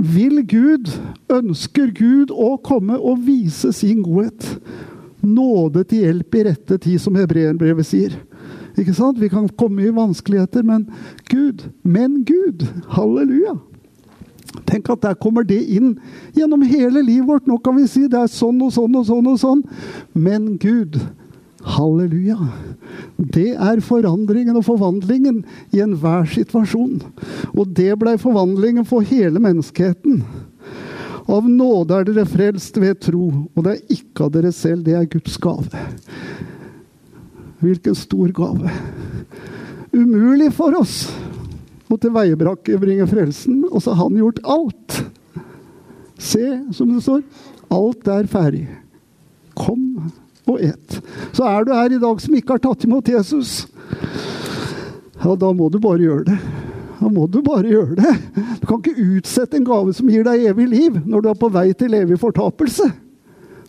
vil 0.02 0.42
Gud, 0.50 0.90
ønsker 1.30 1.92
Gud 1.94 2.32
å 2.34 2.56
komme 2.64 2.98
og 2.98 3.22
vise 3.26 3.70
sin 3.76 4.02
godhet. 4.02 4.46
Nåde 5.22 5.84
til 5.86 6.06
hjelp 6.08 6.34
i 6.34 6.44
rette 6.48 6.78
tid, 6.82 6.98
som 7.00 7.16
hebreerbrevet 7.18 7.86
sier. 7.86 8.16
Ikke 8.78 8.94
sant? 8.96 9.20
Vi 9.20 9.30
kan 9.30 9.46
komme 9.58 9.84
i 9.84 9.94
vanskeligheter, 9.94 10.64
men 10.66 10.88
Gud, 11.30 11.68
men 11.86 12.22
Gud, 12.26 12.66
halleluja. 12.96 13.58
Tenk 14.68 14.90
at 14.92 15.04
der 15.04 15.16
kommer 15.16 15.46
det 15.46 15.60
inn 15.72 15.94
gjennom 16.36 16.64
hele 16.66 17.00
livet 17.04 17.28
vårt. 17.28 17.46
Nå 17.48 17.56
kan 17.62 17.76
vi 17.78 17.86
si 17.88 18.04
det 18.10 18.18
er 18.18 18.32
sånn 18.32 18.60
og 18.64 18.72
sånn 18.74 18.98
og 18.98 19.06
sånn 19.08 19.30
og 19.30 19.38
sånn. 19.40 19.62
Men 20.12 20.56
Gud, 20.60 20.98
halleluja. 21.62 22.38
Det 23.16 23.52
er 23.54 23.82
forandringen 23.84 24.56
og 24.58 24.66
forvandlingen 24.66 25.42
i 25.74 25.82
enhver 25.84 26.26
situasjon. 26.30 27.00
Og 27.54 27.74
det 27.76 27.92
blei 28.00 28.16
forvandlingen 28.20 28.86
for 28.88 29.06
hele 29.06 29.42
menneskeheten. 29.42 30.22
Av 31.30 31.46
nåde 31.46 31.96
er 31.96 32.08
dere 32.08 32.26
frelst 32.26 32.78
ved 32.82 32.98
tro, 33.04 33.28
og 33.54 33.64
det 33.64 33.76
er 33.76 33.94
ikke 33.94 34.26
av 34.26 34.32
dere 34.34 34.50
selv, 34.54 34.82
det 34.86 34.96
er 34.98 35.08
Guds 35.10 35.38
gave. 35.40 35.84
Hvilken 37.62 37.94
stor 37.94 38.32
gave. 38.34 38.72
Umulig 39.94 40.50
for 40.56 40.74
oss 40.80 41.04
å 41.92 41.98
tilveiebringe 42.00 43.06
frelsen, 43.10 43.62
og 43.70 43.84
så 43.84 43.94
har 43.94 44.08
han 44.08 44.18
gjort 44.18 44.42
alt. 44.50 44.98
Se, 46.18 46.46
som 46.74 46.90
det 46.90 47.04
står, 47.04 47.22
alt 47.72 48.08
er 48.10 48.30
ferdig. 48.30 48.66
Og 50.50 50.58
et. 50.60 50.98
Så 51.32 51.46
er 51.46 51.64
du 51.64 51.72
her 51.76 51.94
i 51.94 52.00
dag 52.02 52.20
som 52.20 52.34
ikke 52.34 52.56
har 52.56 52.64
tatt 52.64 52.84
imot 52.88 53.08
Jesus, 53.08 53.66
ja, 55.22 55.36
da 55.38 55.52
må 55.54 55.68
du 55.70 55.78
bare 55.82 56.02
gjøre 56.02 56.24
det. 56.32 56.38
Da 56.98 57.10
må 57.10 57.26
du 57.30 57.40
bare 57.46 57.70
gjøre 57.70 57.96
det. 57.98 58.14
Du 58.62 58.66
kan 58.66 58.80
ikke 58.80 59.18
utsette 59.18 59.58
en 59.58 59.66
gave 59.66 59.94
som 59.94 60.10
gir 60.10 60.24
deg 60.26 60.46
evig 60.50 60.68
liv, 60.70 60.98
når 61.06 61.22
du 61.22 61.28
er 61.30 61.38
på 61.38 61.50
vei 61.54 61.68
til 61.78 61.94
evig 61.98 62.18
fortapelse. 62.22 62.88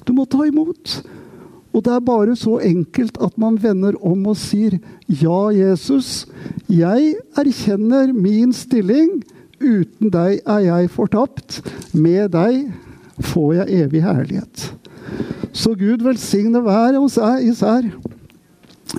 Du 0.06 0.14
må 0.18 0.26
ta 0.30 0.46
imot. 0.48 1.00
Og 1.74 1.82
det 1.86 1.94
er 1.96 2.06
bare 2.06 2.36
så 2.38 2.60
enkelt 2.62 3.18
at 3.22 3.38
man 3.42 3.58
vender 3.62 3.98
om 4.06 4.28
og 4.30 4.38
sier, 4.38 4.78
'Ja, 5.10 5.50
Jesus, 5.50 6.28
jeg 6.70 7.16
erkjenner 7.38 8.14
min 8.14 8.54
stilling. 8.54 9.24
Uten 9.62 10.10
deg 10.10 10.42
er 10.46 10.60
jeg 10.60 10.90
fortapt. 10.90 11.62
Med 11.94 12.30
deg 12.30 12.74
får 13.20 13.54
jeg 13.54 13.86
evig 13.86 14.04
herlighet.' 14.04 14.74
Så 15.54 15.76
Gud 15.78 16.04
velsigne 16.06 16.62
hver 16.64 17.00
hos 17.00 17.18
især. 17.42 17.86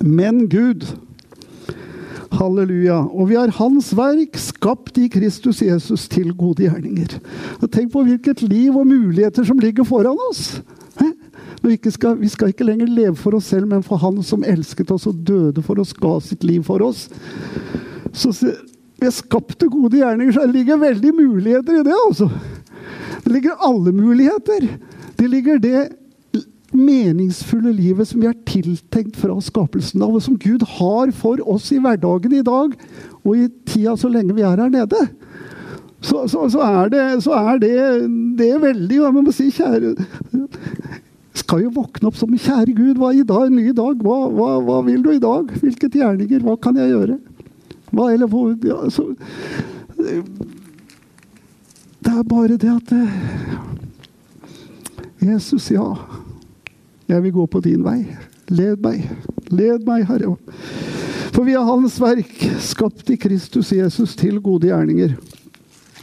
Men 0.03 0.49
Gud 0.49 0.87
Halleluja. 2.35 2.97
Og 3.15 3.29
vi 3.31 3.39
er 3.39 3.53
Hans 3.59 3.93
verk, 3.97 4.39
skapt 4.41 4.99
i 5.01 5.09
Kristus 5.13 5.63
Jesus 5.63 6.09
til 6.11 6.33
gode 6.37 6.67
gjerninger. 6.67 7.19
Og 7.61 7.69
tenk 7.71 7.93
på 7.93 8.05
hvilket 8.07 8.43
liv 8.47 8.75
og 8.75 8.89
muligheter 8.89 9.47
som 9.47 9.61
ligger 9.63 9.87
foran 9.89 10.19
oss. 10.31 10.61
Vi 11.65 11.79
skal, 11.89 12.19
vi 12.21 12.29
skal 12.29 12.51
ikke 12.53 12.67
lenger 12.67 12.91
leve 12.93 13.17
for 13.17 13.39
oss 13.39 13.49
selv, 13.49 13.71
men 13.71 13.83
for 13.83 13.97
Han 14.03 14.21
som 14.23 14.45
elsket 14.45 14.91
oss 14.93 15.07
og 15.09 15.23
døde 15.25 15.63
for 15.65 15.81
oss, 15.81 15.95
ga 15.97 16.19
sitt 16.21 16.45
liv 16.45 16.65
for 16.67 16.85
oss. 16.85 17.07
Så 18.13 18.35
vi 19.01 19.11
skapte 19.11 19.71
gode 19.73 19.97
gjerninger, 19.97 20.35
så 20.37 20.45
ligger 20.47 20.83
veldig 20.83 21.15
muligheter 21.17 21.81
i 21.81 21.87
det. 21.87 21.97
altså. 22.07 22.29
Det 23.25 23.33
ligger 23.33 23.65
alle 23.65 23.95
muligheter. 23.97 24.69
Det 25.25 25.31
ligger 25.31 25.59
det 25.59 25.89
meningsfulle 26.77 27.71
livet 27.73 28.11
som 28.11 28.21
vi 28.21 28.27
er 28.29 28.37
tiltenkt 28.45 29.17
fra 29.17 29.39
skapelsen 29.41 30.03
av, 30.05 30.13
og 30.13 30.21
som 30.21 30.37
Gud 30.37 30.61
har 30.77 31.13
for 31.17 31.41
oss 31.49 31.71
i 31.73 31.79
hverdagen 31.81 32.35
i 32.37 32.43
dag 32.45 32.75
og 33.23 33.31
i 33.33 33.47
tida 33.65 33.95
så 33.97 34.11
lenge 34.13 34.37
vi 34.37 34.45
er 34.45 34.61
her 34.61 34.69
nede. 34.69 35.01
Så, 36.05 36.27
så, 36.29 36.45
så 36.53 36.61
er, 36.61 36.91
det, 36.93 37.05
så 37.25 37.33
er 37.39 37.63
det, 37.63 37.73
det 38.37 38.51
er 38.53 38.61
veldig 38.61 38.99
Jeg 38.99 39.13
må 39.17 39.33
si, 39.33 39.47
kjære 39.49 39.95
Skal 41.41 41.63
jo 41.65 41.71
våkne 41.79 42.11
opp 42.11 42.19
som 42.21 42.35
Kjære 42.37 42.75
Gud, 42.77 42.99
hva 43.01 43.15
i 43.17 43.25
dag, 43.25 43.47
en 43.47 43.57
ny 43.57 43.73
dag? 43.73 44.03
Hva, 44.05 44.19
hva, 44.29 44.51
hva 44.67 44.83
vil 44.85 45.01
du 45.07 45.09
i 45.15 45.23
dag? 45.23 45.49
Hvilke 45.63 45.89
gjerninger? 45.89 46.45
Hva 46.45 46.59
kan 46.61 46.77
jeg 46.77 46.93
gjøre? 46.93 47.17
Hva, 47.95 48.11
eller 48.13 48.29
hvor 48.29 48.53
ja, 48.61 48.83
Det 52.05 52.13
er 52.13 52.29
bare 52.29 52.61
det 52.61 52.75
at 52.77 52.93
det, 52.93 53.09
Jesus, 55.25 55.71
ja. 55.71 55.97
Jeg 57.07 57.23
vil 57.25 57.33
gå 57.33 57.47
på 57.47 57.61
din 57.65 57.85
vei. 57.85 58.03
Led 58.53 58.81
meg. 58.85 59.07
Led 59.53 59.85
meg, 59.89 60.05
Herre. 60.09 60.35
For 61.35 61.47
vi 61.47 61.57
er 61.57 61.67
Hans 61.67 61.97
verk, 62.01 62.35
skapt 62.63 63.11
i 63.11 63.17
Kristus 63.21 63.73
Jesus 63.75 64.15
til 64.19 64.39
gode 64.45 64.69
gjerninger. 64.71 65.17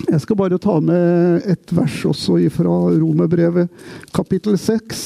Jeg 0.02 0.22
skal 0.24 0.38
bare 0.40 0.60
ta 0.62 0.80
med 0.82 1.46
et 1.50 1.74
vers 1.76 2.00
også 2.10 2.40
fra 2.54 2.76
Romerbrevet, 2.98 3.70
kapittel 4.16 4.58
6. 4.60 5.06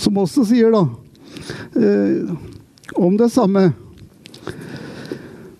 Som 0.00 0.20
også 0.20 0.44
sier, 0.48 0.72
da, 0.72 0.84
eh, 1.80 2.30
om 2.94 3.16
det 3.16 3.30
samme. 3.32 3.72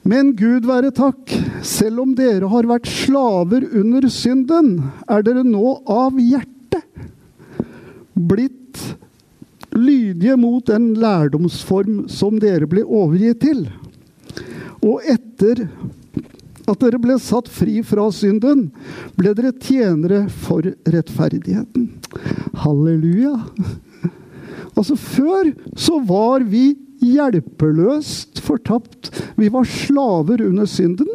Men 0.04 0.32
Gud 0.36 0.68
være 0.68 0.92
takk, 0.92 1.32
selv 1.62 2.04
om 2.04 2.14
dere 2.14 2.48
har 2.48 2.68
vært 2.68 2.88
slaver 2.88 3.66
under 3.80 4.08
synden, 4.08 4.90
er 5.08 5.22
dere 5.22 5.44
nå 5.44 5.80
av 5.88 6.16
hjertet 6.20 6.59
blitt 8.28 8.80
lydige 9.70 10.36
mot 10.40 10.66
den 10.66 10.92
lærdomsform 10.98 12.04
som 12.10 12.40
dere 12.42 12.68
ble 12.70 12.84
overgitt 12.84 13.42
til. 13.44 13.64
Og 14.80 15.04
etter 15.08 15.66
at 16.70 16.82
dere 16.82 17.00
ble 17.02 17.16
satt 17.22 17.48
fri 17.50 17.80
fra 17.86 18.06
synden, 18.14 18.68
ble 19.18 19.32
dere 19.36 19.52
tjenere 19.62 20.24
for 20.30 20.66
rettferdigheten. 20.86 21.88
Halleluja. 22.62 23.34
Altså, 24.76 24.96
før 24.96 25.50
så 25.78 25.98
var 26.06 26.46
vi 26.46 26.72
hjelpeløst 27.00 28.42
fortapt. 28.44 29.10
Vi 29.40 29.50
var 29.52 29.66
slaver 29.68 30.44
under 30.46 30.68
synden. 30.68 31.08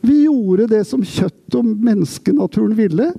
Vi 0.00 0.22
gjorde 0.24 0.70
det 0.70 0.84
som 0.88 1.02
kjøtt 1.04 1.58
og 1.58 1.66
menneskenaturen 1.84 2.76
ville. 2.78 3.10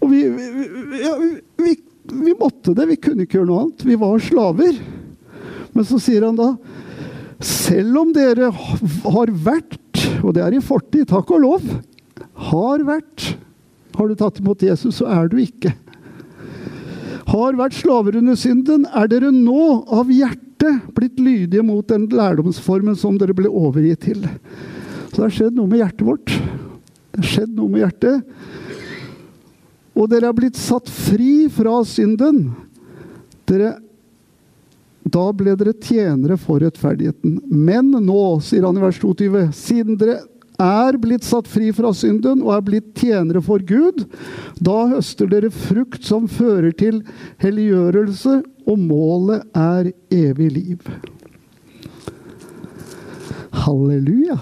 Og 0.00 0.10
vi, 0.12 0.24
vi, 0.28 1.00
ja, 1.00 1.14
vi, 1.60 1.76
vi, 2.12 2.34
måtte 2.38 2.74
det. 2.76 2.86
Vi 2.90 2.98
kunne 3.00 3.26
ikke 3.26 3.38
gjøre 3.38 3.50
noe 3.50 3.64
annet. 3.64 3.84
Vi 3.86 3.98
var 4.00 4.22
slaver. 4.24 4.80
Men 5.74 5.86
så 5.86 6.00
sier 6.02 6.26
han 6.26 6.38
da 6.38 6.54
Selv 7.40 7.96
om 8.02 8.10
dere 8.12 8.50
har 8.52 9.30
vært, 9.32 10.02
og 10.20 10.34
det 10.36 10.42
er 10.44 10.56
i 10.58 10.64
fortid, 10.64 11.06
takk 11.08 11.30
og 11.32 11.44
lov, 11.44 11.70
har 12.50 12.82
vært 12.84 13.30
Har 13.96 14.10
du 14.10 14.18
tatt 14.18 14.42
imot 14.42 14.60
Jesus, 14.64 14.98
så 15.00 15.08
er 15.08 15.30
du 15.30 15.38
ikke. 15.40 15.72
Har 17.30 17.56
vært 17.58 17.78
slaver 17.78 18.18
under 18.20 18.36
synden, 18.38 18.84
er 18.86 19.08
dere 19.10 19.30
nå 19.32 19.84
av 19.92 20.10
hjertet 20.12 20.92
blitt 20.96 21.20
lydige 21.20 21.64
mot 21.64 21.86
den 21.88 22.08
lærdomsformen 22.12 22.96
som 22.98 23.16
dere 23.20 23.36
ble 23.36 23.48
overgitt 23.48 24.04
til. 24.08 24.24
Så 25.10 25.16
det 25.16 25.26
har 25.26 25.36
skjedd 25.36 25.56
noe 25.58 25.70
med 25.70 25.82
hjertet 25.82 26.06
vårt. 26.06 26.32
Det 27.10 27.22
har 27.22 27.30
skjedd 27.34 27.54
noe 27.56 27.72
med 27.72 27.84
hjertet. 27.84 28.24
Og 30.00 30.08
dere 30.08 30.30
er 30.30 30.36
blitt 30.36 30.56
satt 30.56 30.88
fri 30.88 31.44
fra 31.52 31.82
synden. 31.84 32.46
Dere, 33.48 33.74
da 35.04 35.26
ble 35.36 35.52
dere 35.60 35.76
tjenere 35.76 36.38
for 36.40 36.62
rettferdigheten. 36.64 37.36
Men 37.52 37.92
nå, 37.92 38.22
sier 38.44 38.64
han 38.64 38.80
i 38.80 38.84
vers 38.84 39.00
22, 39.02 39.46
siden 39.56 40.00
dere 40.00 40.22
er 40.60 40.96
blitt 41.00 41.24
satt 41.24 41.48
fri 41.48 41.70
fra 41.72 41.92
synden 41.96 42.42
og 42.44 42.52
er 42.52 42.64
blitt 42.64 42.90
tjenere 43.00 43.40
for 43.44 43.62
Gud, 43.64 44.04
da 44.60 44.90
høster 44.92 45.28
dere 45.30 45.48
frukt 45.52 46.04
som 46.04 46.28
fører 46.28 46.74
til 46.76 47.00
helliggjørelse, 47.40 48.42
og 48.68 48.78
målet 48.78 49.46
er 49.56 49.90
evig 50.12 50.50
liv. 50.52 50.90
Halleluja! 53.64 54.36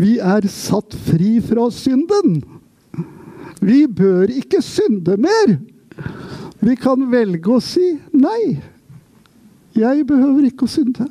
Vi 0.00 0.16
er 0.22 0.46
satt 0.48 0.94
fri 1.10 1.34
fra 1.44 1.66
synden. 1.74 2.38
Vi 3.60 3.84
bør 3.86 4.32
ikke 4.32 4.62
synde 4.64 5.16
mer. 5.20 5.56
Vi 6.60 6.76
kan 6.80 7.06
velge 7.12 7.52
å 7.52 7.62
si 7.64 7.94
nei. 8.12 8.60
Jeg 9.76 10.04
behøver 10.08 10.48
ikke 10.48 10.66
å 10.66 10.70
synde. 10.70 11.06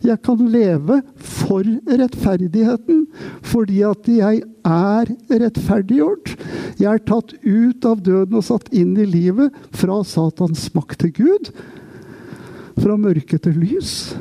Jeg 0.00 0.16
kan 0.24 0.40
leve 0.48 1.02
for 1.20 1.66
rettferdigheten 1.84 3.02
fordi 3.44 3.82
at 3.84 4.08
jeg 4.08 4.40
er 4.64 5.10
rettferdiggjort. 5.28 6.32
Jeg 6.80 6.88
er 6.88 7.04
tatt 7.04 7.34
ut 7.44 7.88
av 7.88 8.00
døden 8.00 8.38
og 8.40 8.46
satt 8.46 8.72
inn 8.72 8.94
i 8.96 9.08
livet 9.08 9.52
fra 9.76 10.00
Satans 10.08 10.70
makt 10.76 11.02
til 11.04 11.12
Gud. 11.20 11.52
Fra 12.80 12.96
mørke 12.96 13.36
til 13.44 13.60
lys. 13.60 14.14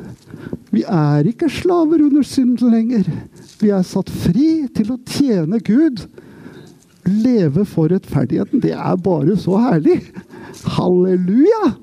Vi 0.76 0.84
er 0.84 1.32
ikke 1.32 1.50
slaver 1.52 2.04
under 2.10 2.28
synden 2.28 2.76
lenger. 2.76 3.08
Vi 3.62 3.72
er 3.72 3.86
satt 3.88 4.12
fri 4.12 4.68
til 4.76 4.92
å 4.94 5.00
tjene 5.08 5.64
Gud. 5.64 6.04
Leve 7.10 7.66
for 7.68 7.92
rettferdigheten. 7.92 8.62
Det 8.64 8.74
er 8.76 8.98
bare 9.04 9.38
så 9.40 9.58
herlig. 9.64 10.00
Halleluja! 10.78 11.74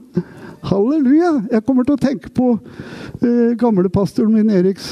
Halleluja! 0.67 1.33
Jeg 1.53 1.65
kommer 1.67 1.87
til 1.87 1.97
å 1.97 2.03
tenke 2.03 2.33
på 2.35 2.53
eh, 3.23 3.55
gamlepastoren 3.61 4.35
min 4.35 4.53
Eriks 4.55 4.91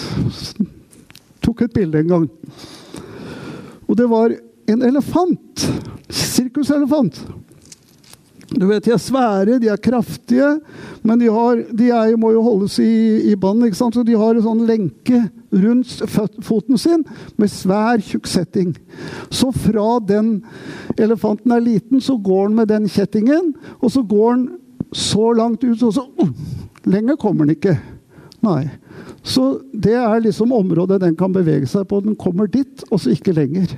tok 1.44 1.64
et 1.66 1.75
bilde 1.77 2.01
en 2.01 2.12
gang. 2.12 2.27
Og 3.88 3.97
det 3.99 4.09
var 4.11 4.35
en 4.70 4.85
elefant. 4.87 5.66
Sirkuselefant. 6.09 7.20
Du 8.55 8.67
vet, 8.69 8.85
De 8.85 8.93
er 8.95 9.01
svære, 9.03 9.59
de 9.59 9.69
er 9.69 9.81
kraftige, 9.83 10.49
men 11.03 11.19
de, 11.19 11.31
har, 11.33 11.62
de 11.75 11.88
er, 11.90 12.17
må 12.21 12.31
jo 12.35 12.43
holdes 12.45 12.79
i, 12.83 13.33
i 13.33 13.35
bånd. 13.35 13.64
Så 13.75 14.05
de 14.07 14.17
har 14.19 14.35
en 14.35 14.45
sånn 14.45 14.62
lenke 14.69 15.25
rundt 15.55 16.03
foten 16.45 16.79
sin 16.79 17.05
med 17.40 17.51
svær, 17.51 18.03
tjukk 18.03 18.29
setting. 18.31 18.75
Så 19.31 19.51
fra 19.55 19.99
den 20.07 20.37
elefanten 20.99 21.55
er 21.55 21.64
liten, 21.64 22.03
så 22.03 22.17
går 22.17 22.49
han 22.49 22.59
med 22.61 22.71
den 22.71 22.88
kjettingen, 22.90 23.55
og 23.81 23.90
så 23.95 24.05
går 24.07 24.31
han 24.31 24.47
så 24.95 25.33
langt 25.35 25.64
ut, 25.64 25.81
og 25.83 25.95
så 25.95 26.07
uh, 26.23 26.31
Lenger 26.85 27.17
kommer 27.17 27.47
den 27.47 27.57
ikke. 27.57 27.79
Nei. 28.45 28.69
Så 29.25 29.55
det 29.73 29.95
er 29.97 30.21
liksom 30.21 30.53
området 30.53 31.01
den 31.01 31.14
kan 31.17 31.33
bevege 31.33 31.64
seg 31.71 31.87
på. 31.88 32.03
Den 32.05 32.17
kommer 32.21 32.51
dit, 32.51 32.85
og 32.90 33.01
så 33.01 33.14
ikke 33.14 33.33
lenger. 33.33 33.73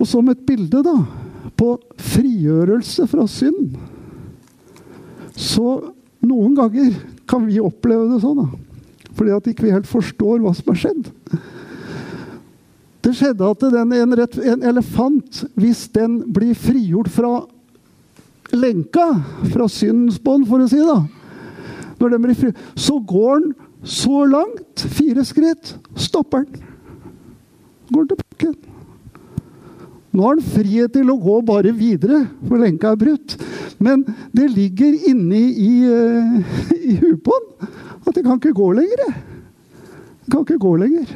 Og 0.00 0.08
som 0.10 0.26
et 0.32 0.42
bilde 0.48 0.82
da, 0.82 0.96
på 1.60 1.74
frigjørelse 2.00 3.04
fra 3.10 3.26
synd 3.28 3.76
Så 5.36 5.92
noen 6.24 6.56
ganger 6.56 6.94
kan 7.30 7.46
vi 7.46 7.60
oppleve 7.62 8.08
det 8.10 8.20
sånn. 8.24 8.42
da. 8.42 9.06
Fordi 9.16 9.32
at 9.36 9.48
ikke 9.48 9.66
vi 9.68 9.72
helt 9.72 9.88
forstår 9.88 10.40
hva 10.42 10.52
som 10.56 10.72
har 10.72 10.78
skjedd. 10.80 11.06
Det 13.00 13.12
skjedde 13.16 13.46
at 13.46 13.62
den, 13.72 13.94
en, 13.96 14.16
en 14.18 14.66
elefant, 14.72 15.44
hvis 15.56 15.86
den 15.94 16.18
blir 16.34 16.58
frigjort 16.58 17.08
fra 17.14 17.30
lenka, 18.52 19.06
fra 19.52 19.68
syndens 19.70 20.18
bånd, 20.20 20.48
for 20.50 20.60
å 20.60 20.68
si 20.68 20.82
det 20.82 20.98
Når 22.00 22.12
den 22.16 22.24
blir 22.26 22.36
fri, 22.36 22.52
Så 22.74 22.98
går 22.98 23.40
den 23.40 23.54
så 23.84 24.24
langt, 24.28 24.82
fire 24.92 25.24
skritt, 25.24 25.76
stopper 25.96 26.44
den. 26.44 26.66
Går 27.92 28.04
den 28.04 28.16
tilbake. 28.16 28.69
Nå 30.10 30.24
har 30.24 30.34
han 30.34 30.42
frihet 30.42 30.92
til 30.94 31.10
å 31.12 31.18
gå 31.22 31.36
bare 31.46 31.72
videre, 31.76 32.24
for 32.48 32.58
lenka 32.58 32.90
er 32.90 32.98
brutt. 32.98 33.36
Men 33.78 34.02
det 34.34 34.48
ligger 34.50 34.96
inni 35.10 35.44
i, 35.54 35.72
uh, 35.86 36.56
i 36.74 36.96
huet 36.98 37.20
på 37.24 37.36
han 37.36 37.76
at 38.10 38.16
det 38.16 38.24
kan 38.26 38.40
ikke 38.40 38.56
gå 38.56 38.72
lenger. 38.74 39.12
Det 40.24 40.32
kan 40.32 40.42
ikke 40.42 40.62
gå 40.62 40.72
lenger. 40.80 41.12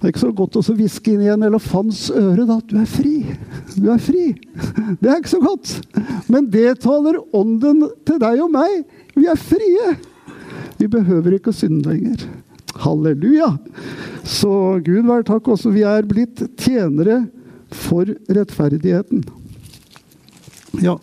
Det 0.00 0.08
er 0.08 0.12
ikke 0.14 0.22
så 0.22 0.30
godt 0.32 0.56
å 0.56 0.62
hviske 0.64 1.12
inn 1.12 1.26
i 1.26 1.28
en 1.28 1.44
elefants 1.44 2.06
øre 2.16 2.46
da, 2.48 2.56
at 2.56 2.70
du 2.70 2.78
er 2.80 2.88
fri. 2.88 3.18
Du 3.76 3.90
er 3.92 4.00
fri. 4.00 4.30
Det 4.96 5.10
er 5.10 5.18
ikke 5.18 5.34
så 5.34 5.42
godt. 5.44 5.74
Men 6.32 6.48
det 6.48 6.78
taler 6.80 7.20
ånden 7.36 7.84
til 8.08 8.20
deg 8.22 8.40
og 8.40 8.54
meg. 8.54 8.78
Vi 9.12 9.26
er 9.28 9.36
frie. 9.36 9.90
Vi 10.80 10.88
behøver 10.88 11.36
ikke 11.36 11.52
å 11.52 11.58
synde 11.58 11.92
lenger. 11.92 12.24
Halleluja! 12.80 13.50
Så 14.30 14.52
Gud 14.86 15.08
være 15.08 15.26
takk 15.26 15.48
også. 15.50 15.72
Vi 15.74 15.82
er 15.86 16.06
blitt 16.06 16.42
tjenere 16.60 17.24
for 17.74 18.08
rettferdigheten. 18.30 19.24
Ja 20.80 20.94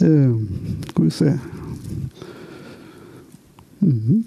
eh, 0.00 0.32
Skal 0.88 1.04
vi 1.04 1.10
se 1.10 1.38
mm 3.78 4.00
-hmm. 4.00 4.22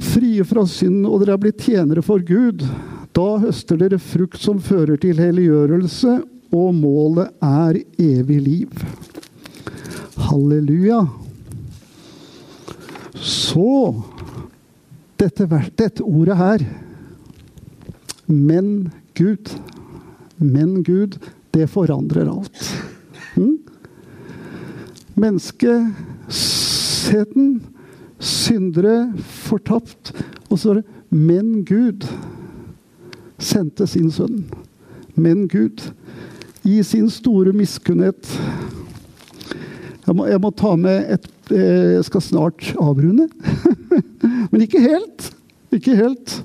Frie 0.00 0.44
fra 0.44 0.66
synd, 0.66 1.06
og 1.06 1.20
dere 1.20 1.32
er 1.32 1.38
blitt 1.38 1.58
tjenere 1.58 2.02
for 2.02 2.18
Gud. 2.18 2.64
Da 3.12 3.38
høster 3.38 3.76
dere 3.76 3.98
frukt 3.98 4.40
som 4.40 4.60
fører 4.60 4.96
til 4.96 5.18
helliggjørelse, 5.18 6.22
og 6.52 6.74
målet 6.74 7.28
er 7.42 7.82
evig 7.98 8.40
liv. 8.40 8.70
Halleluja. 10.16 11.06
Så 13.14 14.02
dette, 15.18 15.70
dette 15.78 16.02
ordet 16.02 16.36
her 16.36 16.81
Men 18.26 18.90
Gud. 19.14 19.50
Men 20.36 20.82
Gud, 20.82 21.18
det 21.50 21.68
forandrer 21.70 22.30
alt. 22.30 22.72
Mm? 23.36 23.58
Mennesket 25.14 25.92
Tausheten. 27.12 27.62
Syndere 28.18 29.12
fortapt. 29.18 30.12
Og 30.50 30.58
så 30.58 30.70
er 30.70 30.74
det 30.80 30.84
Men 31.10 31.64
Gud 31.64 32.06
sendte 33.42 33.86
sin 33.86 34.10
sønn. 34.10 34.44
Men 35.14 35.48
Gud, 35.48 35.82
i 36.64 36.82
sin 36.82 37.10
store 37.10 37.52
miskunnhet 37.52 38.28
jeg 40.06 40.14
må, 40.16 40.26
jeg 40.26 40.40
må 40.42 40.50
ta 40.50 40.72
med 40.78 41.10
et 41.14 41.26
eh, 41.52 41.98
Jeg 41.98 42.04
skal 42.06 42.22
snart 42.22 42.70
avrunde. 42.80 43.28
Men 44.50 44.64
ikke 44.64 44.80
helt. 44.80 45.28
Ikke 45.74 45.96
helt. 45.98 46.38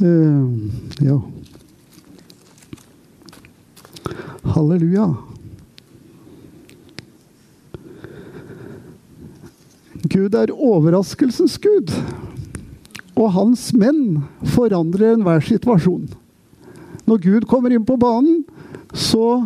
Uh, 0.00 0.48
ja. 1.04 1.20
Halleluja. 4.42 5.14
Gud 10.08 10.34
er 10.34 10.52
overraskelsens 10.56 11.58
gud. 11.60 11.92
Og 13.20 13.28
hans 13.36 13.66
menn 13.76 14.22
forandrer 14.54 15.18
enhver 15.18 15.44
situasjon. 15.44 16.08
Når 17.04 17.20
Gud 17.26 17.48
kommer 17.50 17.74
inn 17.74 17.84
på 17.84 17.98
banen, 18.00 18.46
så, 18.96 19.44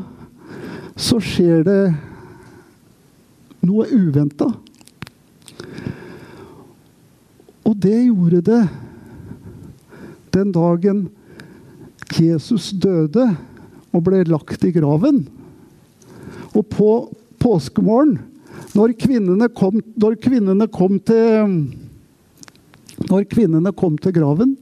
så 0.94 1.18
skjer 1.18 1.66
det 1.66 1.82
noe 3.66 3.88
uventa. 3.90 4.52
Og 7.64 7.74
det 7.80 7.98
gjorde 8.06 8.44
det 8.44 8.62
den 10.35 10.53
dagen 10.55 11.07
Jesus 12.14 12.70
døde 12.70 13.31
og 13.94 14.05
ble 14.07 14.25
lagt 14.29 14.66
i 14.66 14.73
graven. 14.75 15.25
Og 16.55 16.66
på 16.70 16.90
påskemorgen, 17.42 18.18
når 18.75 18.94
kvinnene 18.99 19.49
kom, 19.55 19.81
når 20.01 20.18
kvinnene 20.23 20.68
kom 20.73 20.99
til 21.03 21.73
Når 23.11 23.25
kvinnene 23.27 23.73
kom 23.75 23.97
til 23.99 24.12
graven, 24.14 24.53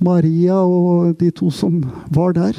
Maria 0.00 0.56
og 0.64 1.18
de 1.20 1.28
to 1.36 1.50
som 1.52 1.82
var 2.08 2.32
der, 2.32 2.56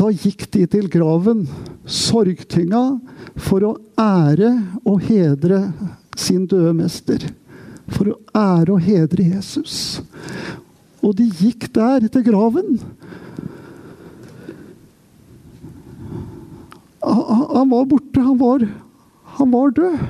da 0.00 0.08
gikk 0.08 0.46
de 0.54 0.64
til 0.64 0.86
graven, 0.88 1.42
sorgtynga, 1.84 2.80
for 3.36 3.66
å 3.68 3.74
ære 4.00 4.54
og 4.80 5.04
hedre 5.04 5.60
sin 6.16 6.46
døde 6.48 6.72
mester. 6.78 7.26
For 7.92 8.14
å 8.14 8.16
ære 8.32 8.78
og 8.78 8.80
hedre 8.86 9.28
Jesus. 9.28 10.00
Og 11.00 11.16
de 11.16 11.26
gikk 11.28 11.70
der 11.74 12.06
til 12.12 12.24
graven. 12.26 12.80
Han 17.00 17.70
var 17.70 17.86
borte. 17.88 18.20
Han 18.20 18.38
var, 18.40 18.66
han 19.38 19.52
var 19.52 19.76
død. 19.76 20.00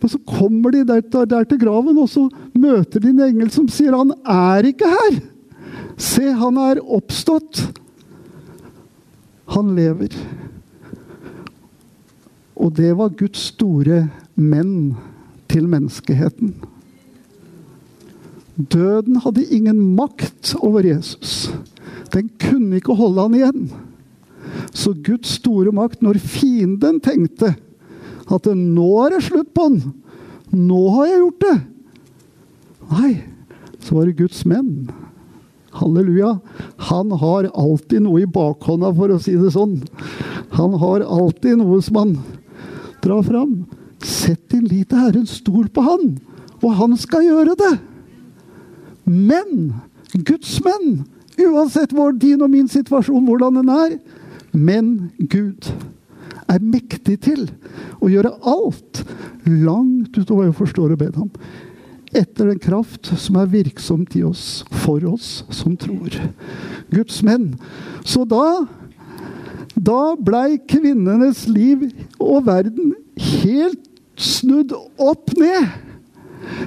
Men 0.00 0.08
så 0.08 0.18
kommer 0.24 0.72
de 0.72 0.84
der, 0.88 1.24
der, 1.28 1.44
til 1.44 1.60
graven, 1.60 1.98
og 1.98 2.08
så 2.08 2.28
møter 2.56 3.02
de 3.02 3.10
en 3.12 3.20
engel 3.20 3.50
som 3.52 3.66
sier 3.68 3.92
han 3.92 4.14
er 4.24 4.70
ikke 4.70 4.88
her. 4.88 5.18
Se, 6.00 6.24
han 6.32 6.56
er 6.56 6.80
oppstått. 6.80 7.66
Han 9.52 9.74
lever. 9.76 10.16
Og 12.56 12.72
det 12.76 12.94
var 12.96 13.12
Guds 13.16 13.50
store 13.52 14.06
menn 14.40 14.94
til 15.52 15.68
menneskeheten. 15.68 16.54
Døden 18.68 19.20
hadde 19.24 19.46
ingen 19.54 19.80
makt 19.96 20.54
over 20.60 20.84
Jesus. 20.84 21.50
Den 22.12 22.30
kunne 22.40 22.80
ikke 22.80 22.96
holde 22.98 23.24
han 23.26 23.36
igjen. 23.38 23.66
Så 24.74 24.92
Guds 25.06 25.36
store 25.38 25.72
makt, 25.74 26.02
når 26.02 26.18
fienden 26.22 27.00
tenkte 27.02 27.54
at 28.30 28.46
nå 28.54 28.88
er 29.04 29.16
det 29.16 29.24
slutt 29.26 29.52
på 29.54 29.68
han, 29.68 29.80
nå 30.50 30.80
har 30.96 31.10
jeg 31.10 31.20
gjort 31.22 31.44
det 31.44 31.58
Nei, 32.90 33.12
så 33.78 33.94
var 33.94 34.08
det 34.08 34.16
Guds 34.18 34.40
menn. 34.50 34.88
Halleluja. 35.78 36.32
Han 36.90 37.12
har 37.20 37.46
alltid 37.54 38.02
noe 38.02 38.24
i 38.24 38.26
bakhånda, 38.26 38.90
for 38.96 39.14
å 39.14 39.18
si 39.22 39.36
det 39.38 39.52
sånn. 39.54 39.76
Han 40.56 40.74
har 40.82 41.04
alltid 41.06 41.60
noe 41.60 41.78
som 41.86 42.00
han 42.00 42.16
drar 43.04 43.22
fram. 43.22 43.52
Sett 44.02 44.48
din 44.50 44.66
lit 44.66 44.90
til 44.90 45.04
Herren, 45.04 45.28
stol 45.28 45.68
på 45.70 45.84
Han, 45.86 46.16
og 46.64 46.74
Han 46.80 46.98
skal 46.98 47.28
gjøre 47.28 47.54
det. 47.62 47.72
Men 49.10 49.72
Guds 50.26 50.58
menn, 50.64 51.02
uansett 51.40 51.94
hvor 51.96 52.14
din 52.14 52.42
og 52.44 52.52
min 52.52 52.68
situasjon, 52.70 53.24
hvordan 53.26 53.60
den 53.60 53.72
er 53.74 53.96
Men 54.52 55.10
Gud 55.30 55.70
er 56.50 56.62
mektig 56.62 57.20
til 57.26 57.46
å 58.02 58.10
gjøre 58.10 58.34
alt 58.46 59.02
langt 59.46 60.16
utover 60.18 60.48
hva 60.48 60.50
vi 60.50 60.58
forstår 60.58 60.94
og 60.94 61.00
ber 61.00 61.14
ham. 61.16 61.30
Etter 62.10 62.50
den 62.50 62.58
kraft 62.62 63.12
som 63.22 63.38
er 63.38 63.52
virksomt 63.52 64.16
i 64.18 64.24
oss, 64.26 64.64
for 64.82 65.04
oss 65.06 65.44
som 65.54 65.76
tror. 65.78 66.16
Guds 66.90 67.20
menn. 67.26 67.52
Så 68.02 68.26
da 68.26 68.66
da 69.80 70.16
blei 70.18 70.58
kvinnenes 70.68 71.46
liv 71.48 71.86
og 72.18 72.44
verden 72.48 72.92
helt 73.40 73.86
snudd 74.20 74.74
opp 75.00 75.30
ned. 75.38 75.70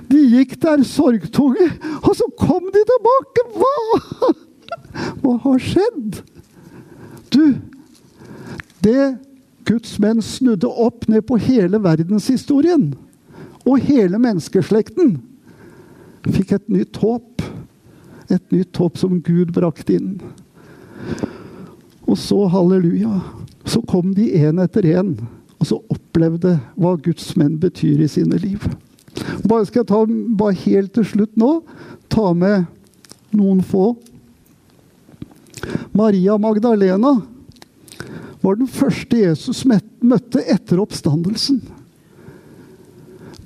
De 0.09 0.21
gikk 0.35 0.55
der 0.61 0.83
sorgtunge, 0.87 1.69
og 2.01 2.15
så 2.17 2.27
kom 2.39 2.69
de 2.73 2.83
tilbake. 2.89 3.45
Hva? 3.57 4.33
Hva 5.23 5.37
har 5.45 5.61
skjedd? 5.63 6.21
Du, 7.33 7.55
det 8.85 9.15
Guds 9.67 9.95
menn 10.03 10.21
snudde 10.21 10.67
opp 10.67 11.07
ned 11.09 11.25
på 11.27 11.39
hele 11.41 11.79
verdenshistorien 11.81 12.91
og 13.63 13.79
hele 13.87 14.19
menneskeslekten, 14.19 15.15
fikk 16.27 16.57
et 16.57 16.65
nytt 16.71 16.99
håp. 16.99 17.29
Et 18.31 18.43
nytt 18.55 18.75
håp 18.79 18.97
som 18.99 19.19
Gud 19.23 19.51
brakte 19.55 19.97
inn. 19.97 20.17
Og 22.07 22.17
så, 22.19 22.37
halleluja, 22.51 23.19
så 23.67 23.81
kom 23.87 24.13
de 24.15 24.29
én 24.35 24.59
etter 24.63 24.87
én, 24.93 25.13
og 25.59 25.67
så 25.69 25.79
opplevde 25.91 26.57
hva 26.75 26.95
Guds 27.03 27.29
menn 27.39 27.55
betyr 27.61 28.03
i 28.03 28.09
sine 28.11 28.39
liv. 28.41 28.63
Bare 29.47 29.65
skal 29.67 29.83
jeg 29.83 29.89
ta 29.91 30.01
bare 30.37 30.57
helt 30.63 30.93
til 30.95 31.05
slutt 31.07 31.37
nå 31.39 31.51
ta 32.13 32.31
med 32.37 32.65
noen 33.33 33.61
få. 33.65 33.93
Maria 35.93 36.37
Magdalena 36.41 37.13
var 38.43 38.59
den 38.59 38.67
første 38.67 39.21
Jesus 39.21 39.63
møtte 39.65 40.43
etter 40.51 40.81
oppstandelsen. 40.83 41.61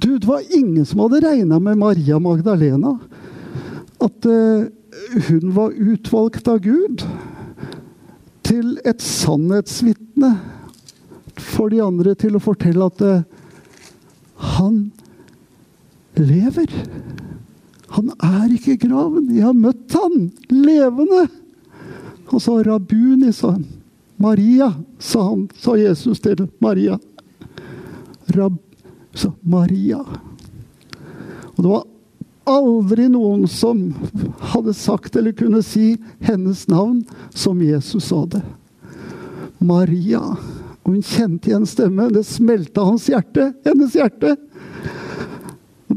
Du, 0.02 0.18
det 0.18 0.28
var 0.28 0.46
ingen 0.54 0.86
som 0.86 1.04
hadde 1.06 1.22
regna 1.26 1.60
med 1.62 1.78
Maria 1.78 2.20
Magdalena. 2.22 2.96
At 4.02 4.26
uh, 4.30 4.68
hun 5.30 5.54
var 5.56 5.74
utvalgt 5.74 6.50
av 6.50 6.62
Gud 6.66 7.06
til 8.48 8.78
et 8.88 9.04
sannhetsvitne 9.04 10.36
for 11.38 11.74
de 11.74 11.82
andre 11.84 12.14
til 12.18 12.38
å 12.38 12.44
fortelle 12.44 12.88
at 12.90 13.04
uh, 13.04 13.26
han 14.58 14.88
lever. 16.20 16.72
Han 17.96 18.12
er 18.24 18.54
ikke 18.54 18.76
i 18.76 18.82
graven. 18.82 19.30
Jeg 19.34 19.48
har 19.48 19.58
møtt 19.58 19.96
han 19.98 20.30
levende. 20.52 21.28
Og 22.28 22.42
så 22.44 22.60
Rabuni, 22.66 23.32
sa 23.34 23.56
han. 23.56 23.66
Maria, 24.18 24.72
sa 25.00 25.22
han, 25.30 25.46
sa 25.62 25.76
Jesus 25.78 26.20
til 26.20 26.48
Maria. 26.60 26.98
Rab, 28.34 28.58
sa 29.14 29.32
Maria. 29.42 30.02
Og 31.56 31.62
det 31.62 31.70
var 31.70 31.86
aldri 32.48 33.08
noen 33.12 33.46
som 33.52 33.92
hadde 34.54 34.74
sagt 34.78 35.16
eller 35.20 35.36
kunne 35.38 35.62
si 35.66 35.96
hennes 36.24 36.66
navn 36.72 37.04
som 37.36 37.62
Jesus 37.62 38.10
sa 38.10 38.24
det. 38.26 38.44
Maria. 39.58 40.22
Og 40.84 40.94
hun 40.96 41.04
kjente 41.04 41.52
igjen 41.52 41.68
stemmen. 41.68 42.14
Det 42.14 42.24
smelta 42.26 42.86
hans 42.88 43.08
hjerte. 43.12 43.52
Hennes 43.68 43.96
hjerte. 43.98 44.36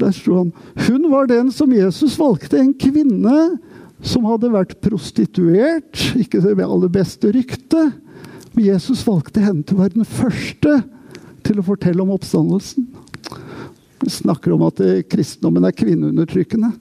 Der 0.01 0.14
sto 0.16 0.38
han. 0.38 0.53
Hun 0.86 1.11
var 1.12 1.28
den 1.28 1.51
som 1.53 1.72
Jesus 1.74 2.16
valgte. 2.18 2.61
En 2.61 2.72
kvinne 2.74 3.59
som 4.01 4.24
hadde 4.28 4.53
vært 4.53 4.78
prostituert. 4.84 6.01
Ikke 6.20 6.40
med 6.48 6.64
aller 6.64 6.92
beste 6.92 7.32
rykte. 7.34 7.90
Men 8.55 8.64
Jesus 8.66 9.05
valgte 9.07 9.44
henne 9.44 9.62
til 9.62 9.76
å 9.76 9.84
være 9.84 9.98
den 9.98 10.09
første 10.09 10.80
til 11.46 11.61
å 11.61 11.66
fortelle 11.66 12.03
om 12.03 12.14
oppstandelsen. 12.14 12.88
Vi 14.01 14.11
snakker 14.12 14.55
om 14.57 14.64
at 14.64 14.80
kristendommen 15.12 15.66
er 15.68 15.76
kvinneundertrykkende. 15.76 16.72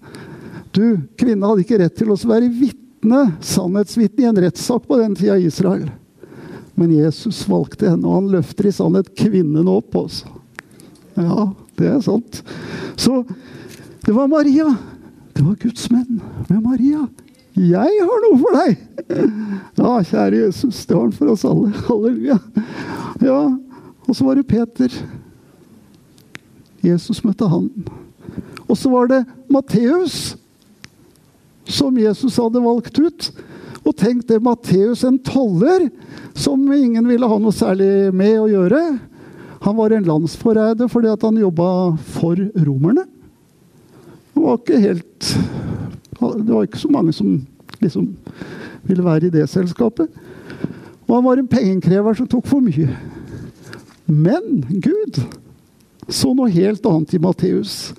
Du, 0.71 1.01
Kvinne 1.19 1.49
hadde 1.49 1.65
ikke 1.65 1.79
rett 1.81 1.95
til 1.99 2.11
å 2.13 2.17
være 2.29 2.47
vitne, 2.53 3.23
sannhetsvitne, 3.43 4.23
i 4.23 4.29
en 4.29 4.41
rettssak 4.45 4.85
på 4.87 4.99
den 5.01 5.17
tida 5.17 5.35
i 5.39 5.49
Israel. 5.49 5.89
Men 6.79 6.93
Jesus 6.95 7.41
valgte 7.49 7.89
henne, 7.89 8.05
og 8.07 8.21
han 8.21 8.29
løfter 8.37 8.69
i 8.69 8.75
sannhet 8.75 9.11
kvinnen 9.17 9.67
opp 9.67 9.97
også. 9.99 10.38
Ja, 11.19 11.49
det 11.79 11.89
er 11.89 12.01
sant. 12.03 12.41
Så 12.99 13.23
det 14.05 14.15
var 14.15 14.31
Maria. 14.31 14.69
Det 15.35 15.43
var 15.45 15.57
Guds 15.59 15.89
menn 15.91 16.21
med 16.49 16.61
Maria. 16.63 17.05
Jeg 17.59 18.03
har 18.07 18.21
noe 18.23 18.37
for 18.39 18.55
deg! 18.55 18.77
Ja, 19.79 19.97
kjære 20.05 20.45
Jesus, 20.45 20.85
det 20.87 20.95
har 20.95 21.05
han 21.05 21.15
for 21.15 21.31
oss 21.33 21.45
alle. 21.47 21.71
Halleluja. 21.87 22.37
Ja, 23.23 23.39
Og 24.07 24.15
så 24.15 24.25
var 24.25 24.39
det 24.39 24.47
Peter. 24.49 24.93
Jesus 26.81 27.19
møtte 27.25 27.49
han. 27.51 27.67
Og 28.69 28.77
så 28.77 28.89
var 28.91 29.09
det 29.11 29.19
Matteus, 29.51 30.37
som 31.69 31.97
Jesus 31.99 32.37
hadde 32.39 32.63
valgt 32.63 32.97
ut. 32.99 33.29
Og 33.83 33.95
tenk 33.97 34.25
det, 34.29 34.39
Matteus, 34.43 35.03
en 35.03 35.19
toller 35.19 35.89
som 36.37 36.63
ingen 36.73 37.05
ville 37.09 37.27
ha 37.27 37.39
noe 37.41 37.55
særlig 37.55 38.09
med 38.15 38.37
å 38.39 38.49
gjøre. 38.49 38.83
Han 39.65 39.75
var 39.77 39.91
en 39.91 40.07
landsforræder 40.07 40.87
fordi 40.87 41.11
han 41.21 41.41
jobba 41.41 41.95
for 42.15 42.39
romerne. 42.65 43.05
Det 44.33 44.43
var 44.43 44.59
ikke 44.59 44.79
helt 44.79 45.37
Det 46.19 46.53
var 46.53 46.63
ikke 46.63 46.79
så 46.79 46.91
mange 46.91 47.13
som 47.13 47.47
liksom 47.79 48.09
ville 48.83 49.03
være 49.03 49.27
i 49.27 49.29
det 49.29 49.49
selskapet. 49.49 50.07
Og 51.07 51.15
han 51.15 51.25
var 51.25 51.39
en 51.39 51.47
pengekrever 51.47 52.13
som 52.13 52.27
tok 52.27 52.47
for 52.47 52.59
mye. 52.59 52.89
Men 54.05 54.65
Gud 54.83 55.21
så 56.09 56.33
noe 56.33 56.49
helt 56.51 56.85
annet 56.89 57.13
i 57.13 57.21
Matteus 57.21 57.93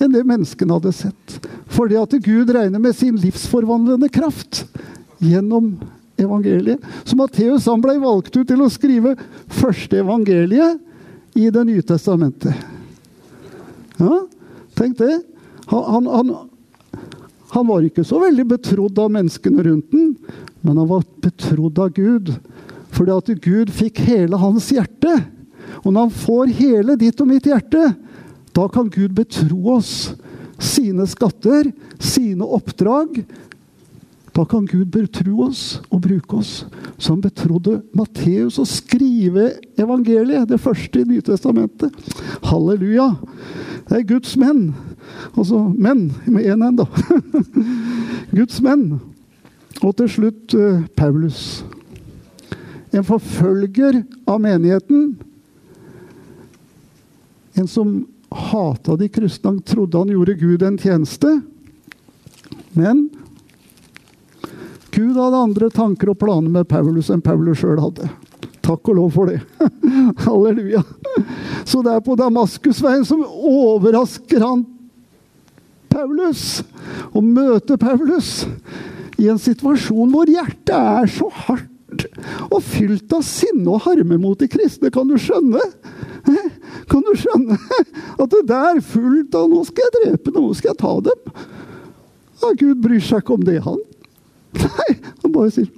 enn 0.00 0.12
det 0.14 0.24
menneskene 0.28 0.76
hadde 0.76 0.92
sett. 0.96 1.36
Fordi 1.70 1.98
at 2.00 2.14
Gud 2.24 2.52
regner 2.54 2.80
med 2.80 2.96
sin 2.96 3.18
livsforvandlende 3.20 4.08
kraft 4.12 4.64
gjennom 5.20 5.74
evangeliet. 6.24 6.82
Så 7.04 7.16
Matteus 7.18 7.68
ble 7.82 7.96
valgt 8.02 8.36
ut 8.36 8.46
til 8.48 8.62
å 8.62 8.70
skrive 8.72 9.16
første 9.60 10.00
evangeliet 10.02 10.80
i 11.38 11.50
Det 11.54 11.62
nye 11.64 11.82
testamentet. 11.86 12.54
Ja, 14.00 14.24
tenk 14.74 14.96
det. 14.98 15.20
Han, 15.70 16.06
han, 16.10 16.32
han, 17.52 17.66
var 17.68 17.84
ikke 17.86 18.02
så 18.06 18.18
veldig 18.22 18.46
betrodd 18.56 18.98
av 18.98 19.12
menneskene 19.14 19.62
rundt 19.62 19.92
den, 19.94 20.16
men 20.64 20.80
han 20.80 20.88
var 20.90 21.04
betrodd 21.22 21.78
av 21.78 21.92
Gud. 21.94 22.32
Fordi 22.90 23.14
at 23.14 23.30
Gud 23.44 23.70
fikk 23.70 24.02
hele 24.08 24.40
hans 24.40 24.72
hjerte. 24.74 25.12
Og 25.84 25.92
når 25.92 26.08
han 26.08 26.16
får 26.24 26.56
hele 26.58 26.96
ditt 26.98 27.20
og 27.22 27.30
mitt 27.30 27.46
hjerte, 27.46 27.92
da 28.56 28.66
kan 28.72 28.90
Gud 28.90 29.14
betro 29.14 29.76
oss 29.76 29.92
sine 30.60 31.06
skatter, 31.08 31.70
sine 32.02 32.44
oppdrag. 32.44 33.22
Da 34.32 34.44
kan 34.44 34.66
Gud 34.66 34.92
betro 34.94 35.42
oss 35.48 35.80
og 35.90 36.04
bruke 36.04 36.38
oss. 36.38 36.64
Han 37.08 37.22
betrodde 37.24 37.80
Matteus 37.96 38.60
å 38.60 38.66
skrive 38.68 39.56
evangeliet, 39.80 40.48
det 40.50 40.60
første 40.62 41.02
i 41.02 41.08
Nytestamentet. 41.08 41.94
Halleluja! 42.46 43.10
Det 43.88 43.98
er 43.98 44.06
Guds 44.06 44.36
menn. 44.38 44.68
Altså 45.34 45.64
menn 45.74 46.10
med 46.30 46.46
én 46.46 46.62
en, 46.62 46.78
da. 46.78 46.86
Guds 48.38 48.60
menn. 48.62 49.00
Og 49.80 49.96
til 49.98 50.10
slutt 50.12 50.54
uh, 50.54 50.84
Paulus. 50.94 51.64
En 52.94 53.06
forfølger 53.06 54.02
av 54.30 54.38
menigheten. 54.42 55.14
En 57.58 57.66
som 57.70 58.04
hata 58.30 58.94
de 59.00 59.08
kristne. 59.10 59.56
Han 59.56 59.62
trodde 59.66 59.98
han 59.98 60.12
gjorde 60.14 60.38
Gud 60.38 60.62
en 60.62 60.78
tjeneste. 60.78 61.40
Men 62.78 63.08
Gud 65.00 65.16
hadde 65.16 65.44
andre 65.46 65.70
tanker 65.72 66.10
og 66.12 66.18
planer 66.20 66.52
med 66.52 66.68
Paulus 66.68 67.08
enn 67.12 67.22
Paulus 67.24 67.62
sjøl 67.62 67.80
hadde. 67.80 68.10
Takk 68.60 68.90
og 68.92 68.98
lov 68.98 69.14
for 69.14 69.30
det. 69.30 69.38
Halleluja. 70.26 70.82
Så 71.64 71.80
det 71.86 71.94
er 71.94 72.04
på 72.04 72.16
Damaskusveien 72.20 73.06
som 73.08 73.22
overrasker 73.24 74.44
han 74.44 74.66
Paulus. 75.90 76.62
og 77.14 77.24
møter 77.24 77.80
Paulus 77.80 78.44
i 79.18 79.28
en 79.30 79.40
situasjon 79.40 80.12
hvor 80.12 80.28
hjertet 80.30 80.76
er 80.76 81.08
så 81.10 81.28
hardt 81.46 82.04
og 82.50 82.60
fylt 82.62 83.10
av 83.16 83.24
sinne 83.26 83.66
og 83.72 83.82
harme 83.86 84.20
mot 84.20 84.38
de 84.38 84.48
kristne. 84.50 84.92
Kan 84.94 85.08
du 85.10 85.16
skjønne? 85.18 85.62
Kan 86.90 87.02
du 87.06 87.14
skjønne 87.18 87.56
at 88.20 88.28
det 88.30 88.44
der 88.50 88.82
fullt 88.84 89.34
av 89.34 89.48
'Nå 89.48 89.64
skal 89.66 89.88
jeg 89.88 89.96
drepe 89.96 90.34
nå 90.34 90.44
skal 90.54 90.74
jeg 90.74 90.82
ta 90.82 90.92
dem'? 91.08 91.32
Ja, 92.42 92.52
Gud 92.52 92.82
bryr 92.84 93.00
seg 93.00 93.24
ikke 93.24 93.36
om 93.36 93.44
det, 93.44 93.58
han. 93.64 93.80
Nei, 94.56 94.90
han 95.22 95.32
bare 95.32 95.50
sier 95.54 95.70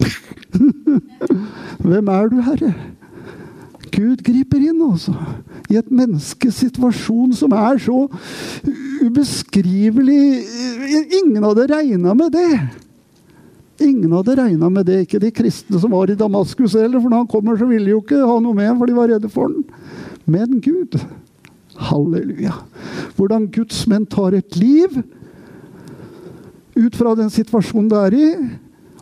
'Hvem 1.80 2.08
er 2.08 2.30
du, 2.30 2.40
Herre?' 2.46 2.74
Gud 3.90 4.22
griper 4.22 4.62
inn, 4.62 4.78
altså. 4.86 5.12
I 5.70 5.80
et 5.80 5.88
menneskes 5.90 6.60
situasjon 6.62 7.32
som 7.36 7.52
er 7.56 7.80
så 7.82 8.04
ubeskrivelig 9.00 10.20
Ingen 11.20 11.42
hadde 11.42 11.66
regna 11.72 12.14
med 12.14 12.30
det. 12.36 12.60
Ingen 13.80 14.12
hadde 14.14 14.36
regna 14.38 14.70
med 14.70 14.86
det, 14.86 15.00
ikke 15.04 15.20
de 15.22 15.32
kristne 15.34 15.80
som 15.80 15.92
var 15.94 16.10
i 16.12 16.18
Damaskus 16.18 16.76
heller. 16.78 17.00
For 17.00 17.10
når 17.10 17.24
han 17.24 17.32
kommer, 17.32 17.58
så 17.58 17.68
ville 17.68 17.88
de 17.88 17.94
jo 17.94 18.02
ikke 18.04 18.20
ha 18.20 18.38
noe 18.42 18.56
med 18.56 18.78
for 18.78 18.90
de 18.90 18.96
var 18.98 19.10
redde 19.10 19.32
for 19.32 19.52
den. 19.52 19.64
Men 20.30 20.60
Gud 20.62 20.98
Halleluja. 21.80 22.52
Hvordan 23.16 23.48
Guds 23.54 23.86
menn 23.88 24.04
tar 24.10 24.36
et 24.36 24.56
liv 24.60 25.00
ut 26.80 26.96
fra 26.96 27.14
den 27.18 27.30
situasjonen 27.32 27.90
det 27.90 28.02
er 28.06 28.16
i, 28.16 28.28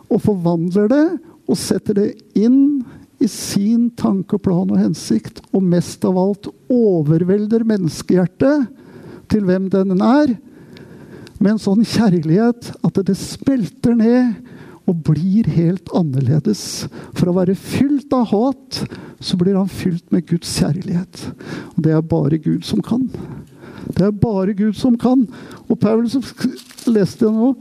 og 0.09 0.23
forvandler 0.25 0.89
det 0.91 1.05
og 1.49 1.57
setter 1.57 1.97
det 1.97 2.09
inn 2.37 2.81
i 3.19 3.27
sin 3.27 3.89
tanke, 3.99 4.37
plan 4.39 4.69
og 4.69 4.79
hensikt. 4.79 5.41
Og 5.51 5.65
mest 5.65 6.05
av 6.07 6.17
alt 6.19 6.49
overvelder 6.71 7.65
menneskehjertet 7.67 8.69
til 9.29 9.45
hvem 9.47 9.67
den 9.73 9.99
er, 10.01 10.37
med 11.39 11.53
en 11.55 11.61
sånn 11.61 11.85
kjærlighet 11.87 12.73
at 12.83 12.97
det 13.07 13.15
smelter 13.15 13.95
ned 13.95 14.33
og 14.89 15.03
blir 15.07 15.47
helt 15.53 15.91
annerledes. 15.95 16.89
For 17.15 17.29
å 17.29 17.37
være 17.37 17.55
fylt 17.55 18.11
av 18.15 18.27
hat, 18.33 18.81
så 19.23 19.37
blir 19.39 19.57
han 19.59 19.69
fylt 19.71 20.09
med 20.13 20.25
Guds 20.27 20.51
kjærlighet. 20.59 21.29
Og 21.75 21.85
det 21.85 21.93
er 21.95 22.05
bare 22.05 22.41
Gud 22.41 22.65
som 22.67 22.81
kan. 22.83 23.07
Det 23.87 24.05
er 24.05 24.11
bare 24.11 24.53
Gud 24.53 24.73
som 24.73 24.97
kan. 24.97 25.27
Og 25.69 25.79
Paulus 25.79 26.17
leste 26.87 27.25
jeg 27.25 27.33
nå 27.33 27.53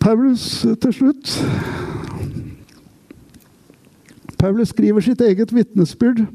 Paulus 0.00 0.66
til 0.80 0.92
slutt 0.92 1.34
Paulus 4.38 4.74
skriver 4.74 5.00
sitt 5.00 5.20
eget 5.24 5.54
vitnesbyrd 5.56 6.26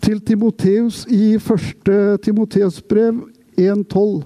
til 0.00 0.20
Timoteus 0.24 1.02
i 1.12 1.34
1. 1.36 2.20
Timoteus 2.24 2.78
brev 2.80 3.26
1,12. 3.58 4.22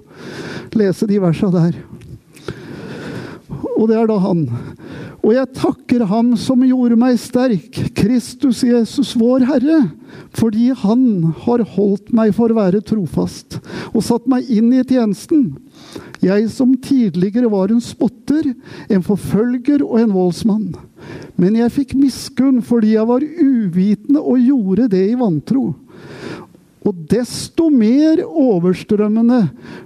Lese 0.78 1.08
de 1.10 1.18
versene 1.22 1.52
der. 1.52 1.78
Og 3.76 3.88
det 3.88 3.96
er 3.98 4.06
da 4.06 4.18
han. 4.22 4.44
Og 5.22 5.36
jeg 5.36 5.54
takker 5.54 6.02
ham 6.10 6.32
som 6.40 6.64
gjorde 6.66 6.96
meg 6.98 7.18
sterk, 7.22 7.76
Kristus 7.94 8.64
Jesus 8.66 9.12
vår 9.18 9.44
Herre, 9.46 9.78
fordi 10.34 10.72
han 10.74 11.04
har 11.44 11.62
holdt 11.76 12.10
meg 12.14 12.32
for 12.34 12.50
å 12.50 12.58
være 12.58 12.82
trofast 12.82 13.60
og 13.92 14.02
satt 14.02 14.26
meg 14.30 14.50
inn 14.50 14.72
i 14.74 14.82
tjenesten. 14.82 15.52
Jeg 16.22 16.48
som 16.50 16.74
tidligere 16.78 17.50
var 17.50 17.70
en 17.70 17.82
spotter, 17.82 18.50
en 18.90 19.06
forfølger 19.06 19.84
og 19.86 20.00
en 20.02 20.14
voldsmann. 20.14 20.72
Men 21.38 21.58
jeg 21.58 21.74
fikk 21.74 21.94
miskunn 21.98 22.58
fordi 22.66 22.96
jeg 22.96 23.06
var 23.06 23.22
uvitende 23.22 24.22
og 24.22 24.42
gjorde 24.42 24.90
det 24.90 25.04
i 25.12 25.18
vantro. 25.18 25.70
Og 26.82 27.02
desto 27.10 27.68
mer 27.70 28.24
overstrømmende 28.26 29.44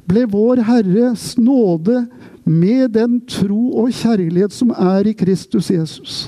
ble 0.08 0.24
Vår 0.32 0.62
Herres 0.64 1.34
nåde 1.36 2.06
med 2.46 2.92
den 2.94 3.18
tro 3.26 3.72
og 3.82 3.90
kjærlighet 3.90 4.54
som 4.54 4.70
er 4.70 5.08
i 5.10 5.16
Kristus 5.18 5.72
Jesus. 5.74 6.18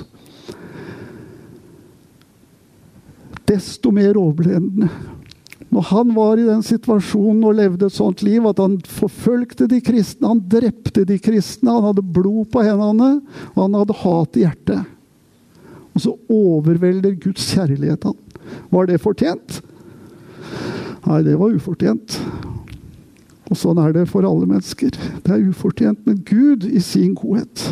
Desto 3.47 3.93
mer 3.95 4.19
overblendende. 4.19 4.89
Når 5.69 5.85
han 5.91 6.11
var 6.15 6.39
i 6.41 6.47
den 6.47 6.61
situasjonen 6.65 7.43
og 7.45 7.55
levde 7.59 7.87
et 7.87 7.95
sånt 7.95 8.23
liv 8.25 8.45
at 8.49 8.59
han 8.59 8.79
forfølgte 8.89 9.67
de 9.69 9.79
kristne, 9.85 10.27
han 10.27 10.41
drepte 10.51 11.05
de 11.05 11.19
kristne, 11.21 11.71
han 11.71 11.91
hadde 11.91 12.03
blod 12.03 12.49
på 12.51 12.63
hendene, 12.65 13.19
og 13.53 13.61
han 13.63 13.77
hadde 13.77 13.97
hat 14.01 14.39
i 14.39 14.45
hjertet. 14.47 14.95
Og 15.93 16.03
så 16.03 16.15
overvelder 16.25 17.15
Guds 17.21 17.51
kjærlighet 17.53 18.09
han. 18.09 18.17
Var 18.73 18.89
det 18.89 19.01
fortjent? 19.03 19.59
Nei, 21.05 21.21
det 21.25 21.37
var 21.39 21.53
ufortjent. 21.53 22.17
Og 23.49 23.57
sånn 23.57 23.79
er 23.81 23.93
det 23.95 24.05
for 24.09 24.25
alle 24.27 24.45
mennesker. 24.49 24.93
Det 25.25 25.33
er 25.33 25.47
ufortjent, 25.49 26.01
men 26.05 26.21
Gud 26.25 26.67
i 26.69 26.81
sin 26.83 27.15
godhet. 27.17 27.65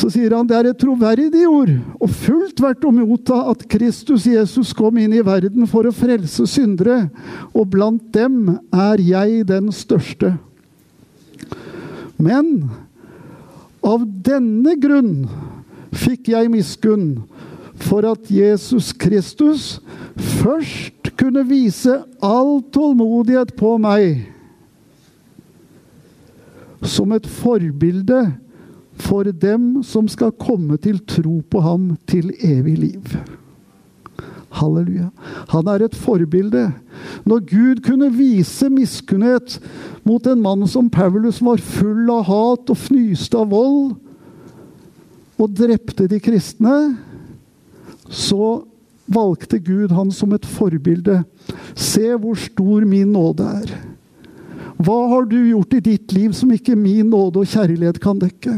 Så 0.00 0.08
sier 0.08 0.32
han 0.32 0.48
det 0.48 0.56
er 0.56 0.68
et 0.70 0.78
troverdig 0.80 1.42
ord 1.50 1.72
og 2.00 2.12
fullt 2.22 2.60
verdt 2.62 2.86
å 2.88 2.92
motta 2.94 3.40
at 3.50 3.66
Kristus 3.68 4.24
Jesus 4.28 4.70
kom 4.76 4.96
inn 5.02 5.12
i 5.12 5.24
verden 5.26 5.66
for 5.68 5.84
å 5.84 5.92
frelse 5.92 6.46
syndere, 6.48 7.10
og 7.52 7.68
blant 7.74 8.06
dem 8.14 8.54
er 8.70 9.02
jeg 9.02 9.44
den 9.50 9.68
største. 9.74 10.36
Men 12.20 12.70
av 13.84 14.04
denne 14.24 14.76
grunn 14.80 15.26
fikk 15.96 16.30
jeg 16.32 16.52
miskunn 16.52 17.12
for 17.80 18.06
at 18.08 18.28
Jesus 18.30 18.92
Kristus 18.96 19.80
først 20.40 20.99
kunne 21.20 21.44
vise 21.44 22.00
all 22.24 22.60
tålmodighet 22.72 23.52
på 23.58 23.74
meg 23.82 24.22
som 26.80 27.12
et 27.12 27.26
forbilde 27.28 28.22
for 29.00 29.28
dem 29.28 29.82
som 29.84 30.08
skal 30.08 30.32
komme 30.40 30.78
til 30.80 31.00
tro 31.08 31.40
på 31.44 31.60
ham 31.64 31.92
til 32.08 32.32
evig 32.44 32.76
liv. 32.78 33.14
Halleluja. 34.50 35.10
Han 35.52 35.68
er 35.70 35.84
et 35.84 35.94
forbilde. 35.94 36.70
Når 37.28 37.44
Gud 37.48 37.82
kunne 37.86 38.10
vise 38.12 38.68
miskunnhet 38.72 39.60
mot 40.04 40.24
en 40.26 40.42
mann 40.42 40.66
som 40.68 40.90
Paulus 40.90 41.38
var 41.44 41.62
full 41.62 42.10
av 42.10 42.26
hat 42.28 42.72
og 42.72 42.80
fnyste 42.80 43.38
av 43.38 43.52
vold, 43.52 43.94
og 45.40 45.54
drepte 45.56 46.08
de 46.10 46.18
kristne, 46.20 46.74
så 48.10 48.69
valgte 49.10 49.58
Gud 49.62 49.92
han 49.94 50.12
som 50.14 50.34
et 50.36 50.46
forbilde. 50.46 51.22
Se 51.74 52.14
hvor 52.14 52.38
stor 52.38 52.86
min 52.88 53.12
nåde 53.12 53.46
er. 53.60 53.72
Hva 54.80 54.96
har 55.10 55.26
du 55.28 55.36
gjort 55.36 55.74
i 55.76 55.82
ditt 55.84 56.12
liv 56.16 56.32
som 56.36 56.52
ikke 56.54 56.78
min 56.78 57.10
nåde 57.12 57.42
og 57.42 57.50
kjærlighet 57.52 58.00
kan 58.00 58.20
dekke? 58.20 58.56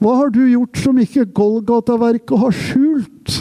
Hva 0.00 0.16
har 0.22 0.30
du 0.32 0.40
gjort 0.48 0.78
som 0.80 1.00
ikke 1.02 1.28
Golgata-verket 1.36 2.40
har 2.40 2.54
skjult? 2.56 3.34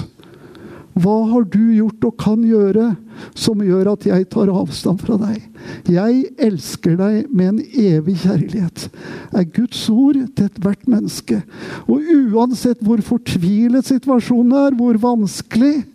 Hva 1.00 1.16
har 1.30 1.46
du 1.48 1.62
gjort 1.78 2.04
og 2.10 2.18
kan 2.20 2.42
gjøre 2.44 2.90
som 3.38 3.62
gjør 3.64 3.92
at 3.94 4.04
jeg 4.10 4.26
tar 4.34 4.52
avstand 4.52 5.00
fra 5.00 5.16
deg? 5.22 5.46
Jeg 5.88 6.26
elsker 6.50 6.98
deg 7.00 7.30
med 7.32 7.54
en 7.54 7.62
evig 7.62 8.18
kjærlighet, 8.26 8.90
er 9.32 9.48
Guds 9.56 9.86
ord 9.94 10.20
til 10.36 10.50
ethvert 10.50 10.90
menneske. 10.92 11.40
Og 11.88 12.04
uansett 12.34 12.84
hvor 12.84 13.00
fortvilet 13.06 13.88
situasjonen 13.88 14.58
er, 14.66 14.76
hvor 14.76 15.00
vanskelig, 15.00 15.86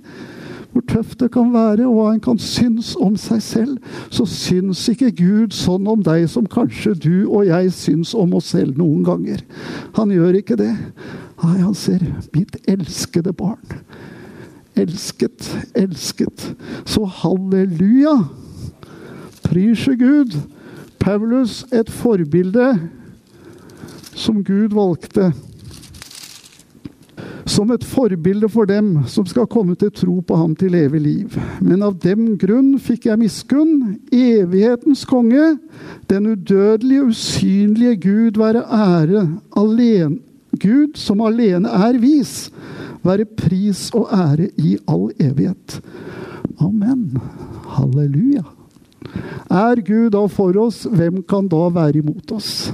hvor 0.74 0.82
tøft 0.90 1.20
det 1.22 1.30
kan 1.30 1.52
være, 1.54 1.86
og 1.86 1.94
hva 1.94 2.06
en 2.10 2.22
kan 2.22 2.38
synes 2.42 2.96
om 2.98 3.14
seg 3.20 3.42
selv, 3.46 3.76
så 4.10 4.26
syns 4.26 4.80
ikke 4.90 5.12
Gud 5.14 5.54
sånn 5.54 5.86
om 5.86 6.02
deg 6.02 6.26
som 6.30 6.48
kanskje 6.50 6.96
du 6.98 7.12
og 7.28 7.46
jeg 7.46 7.70
syns 7.76 8.10
om 8.18 8.34
oss 8.34 8.50
selv 8.56 8.74
noen 8.80 9.04
ganger. 9.06 9.44
Han 9.94 10.10
gjør 10.10 10.40
ikke 10.40 10.58
det. 10.58 10.72
Nei, 11.44 11.58
han 11.60 11.78
ser 11.78 12.02
mitt 12.34 12.58
elskede 12.66 13.30
barn. 13.38 13.62
Elsket, 14.74 15.46
elsket. 15.78 16.50
Så 16.82 17.06
halleluja! 17.22 18.16
Prise 19.44 19.94
Gud. 20.00 20.34
Paulus, 20.98 21.62
et 21.70 21.90
forbilde 21.92 22.72
som 24.16 24.42
Gud 24.42 24.74
valgte 24.74 25.30
som 27.46 27.70
et 27.74 27.84
forbilde 27.84 28.48
for 28.48 28.68
dem 28.68 29.02
som 29.10 29.26
skal 29.28 29.48
komme 29.50 29.76
til 29.76 29.92
tro 29.92 30.18
på 30.24 30.36
ham 30.38 30.54
til 30.56 30.76
evig 30.78 31.00
liv. 31.04 31.36
Men 31.60 31.84
av 31.84 31.98
dem 32.02 32.34
grunn 32.40 32.74
fikk 32.80 33.08
jeg 33.10 33.20
miskunn, 33.20 33.98
evighetens 34.12 35.04
konge, 35.08 35.54
den 36.10 36.30
udødelige, 36.32 37.04
usynlige 37.10 38.00
Gud 38.06 38.40
være 38.40 38.64
ære, 38.64 39.26
alene, 39.56 40.18
Gud 40.62 40.96
som 40.96 41.20
alene 41.24 41.68
er 41.68 41.98
vis, 41.98 42.50
være 43.04 43.26
pris 43.26 43.88
og 43.94 44.08
ære 44.14 44.48
i 44.56 44.76
all 44.88 45.10
evighet. 45.20 45.80
Amen. 46.62 47.18
Halleluja. 47.74 48.44
Er 49.50 49.80
Gud 49.84 50.10
da 50.14 50.24
for 50.30 50.56
oss, 50.58 50.84
hvem 50.90 51.22
kan 51.28 51.48
da 51.50 51.68
være 51.74 52.00
imot 52.00 52.32
oss? 52.32 52.72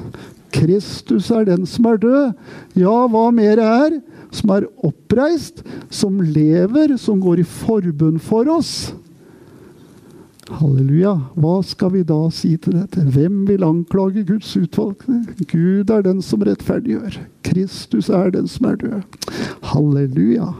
Kristus 0.53 1.31
er 1.31 1.47
den 1.49 1.66
som 1.66 1.89
er 1.91 2.01
død. 2.01 2.33
Ja, 2.79 2.95
hva 3.11 3.31
mer 3.35 3.61
er? 3.62 3.99
Som 4.31 4.53
er 4.55 4.68
oppreist, 4.87 5.64
som 5.91 6.20
lever, 6.22 6.97
som 6.99 7.20
går 7.20 7.43
i 7.43 7.47
forbund 7.47 8.20
for 8.22 8.51
oss. 8.51 8.93
Halleluja. 10.51 11.12
Hva 11.39 11.61
skal 11.66 11.93
vi 11.95 12.03
da 12.07 12.18
si 12.35 12.57
til 12.59 12.74
dette? 12.81 13.05
Hvem 13.14 13.45
vil 13.47 13.66
anklage 13.66 14.24
Guds 14.26 14.51
utvalgte? 14.59 15.20
Gud 15.51 15.93
er 15.95 16.03
den 16.07 16.22
som 16.26 16.43
rettferdiggjør. 16.47 17.20
Kristus 17.47 18.11
er 18.11 18.33
den 18.35 18.49
som 18.51 18.66
er 18.72 18.81
død. 18.81 19.31
Halleluja. 19.70 20.51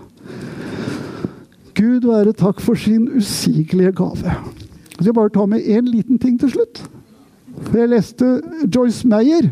Gud 1.75 2.07
være 2.07 2.37
takk 2.37 2.61
for 2.63 2.79
sin 2.79 3.09
usigelige 3.17 3.95
gave. 3.99 4.37
Jeg 5.01 5.07
skal 5.07 5.17
bare 5.17 5.33
ta 5.35 5.47
med 5.49 5.65
én 5.65 5.89
liten 5.89 6.19
ting 6.21 6.39
til 6.41 6.53
slutt. 6.53 6.83
Jeg 7.75 7.89
leste 7.91 8.27
Joyce 8.69 9.09
Meyer. 9.09 9.51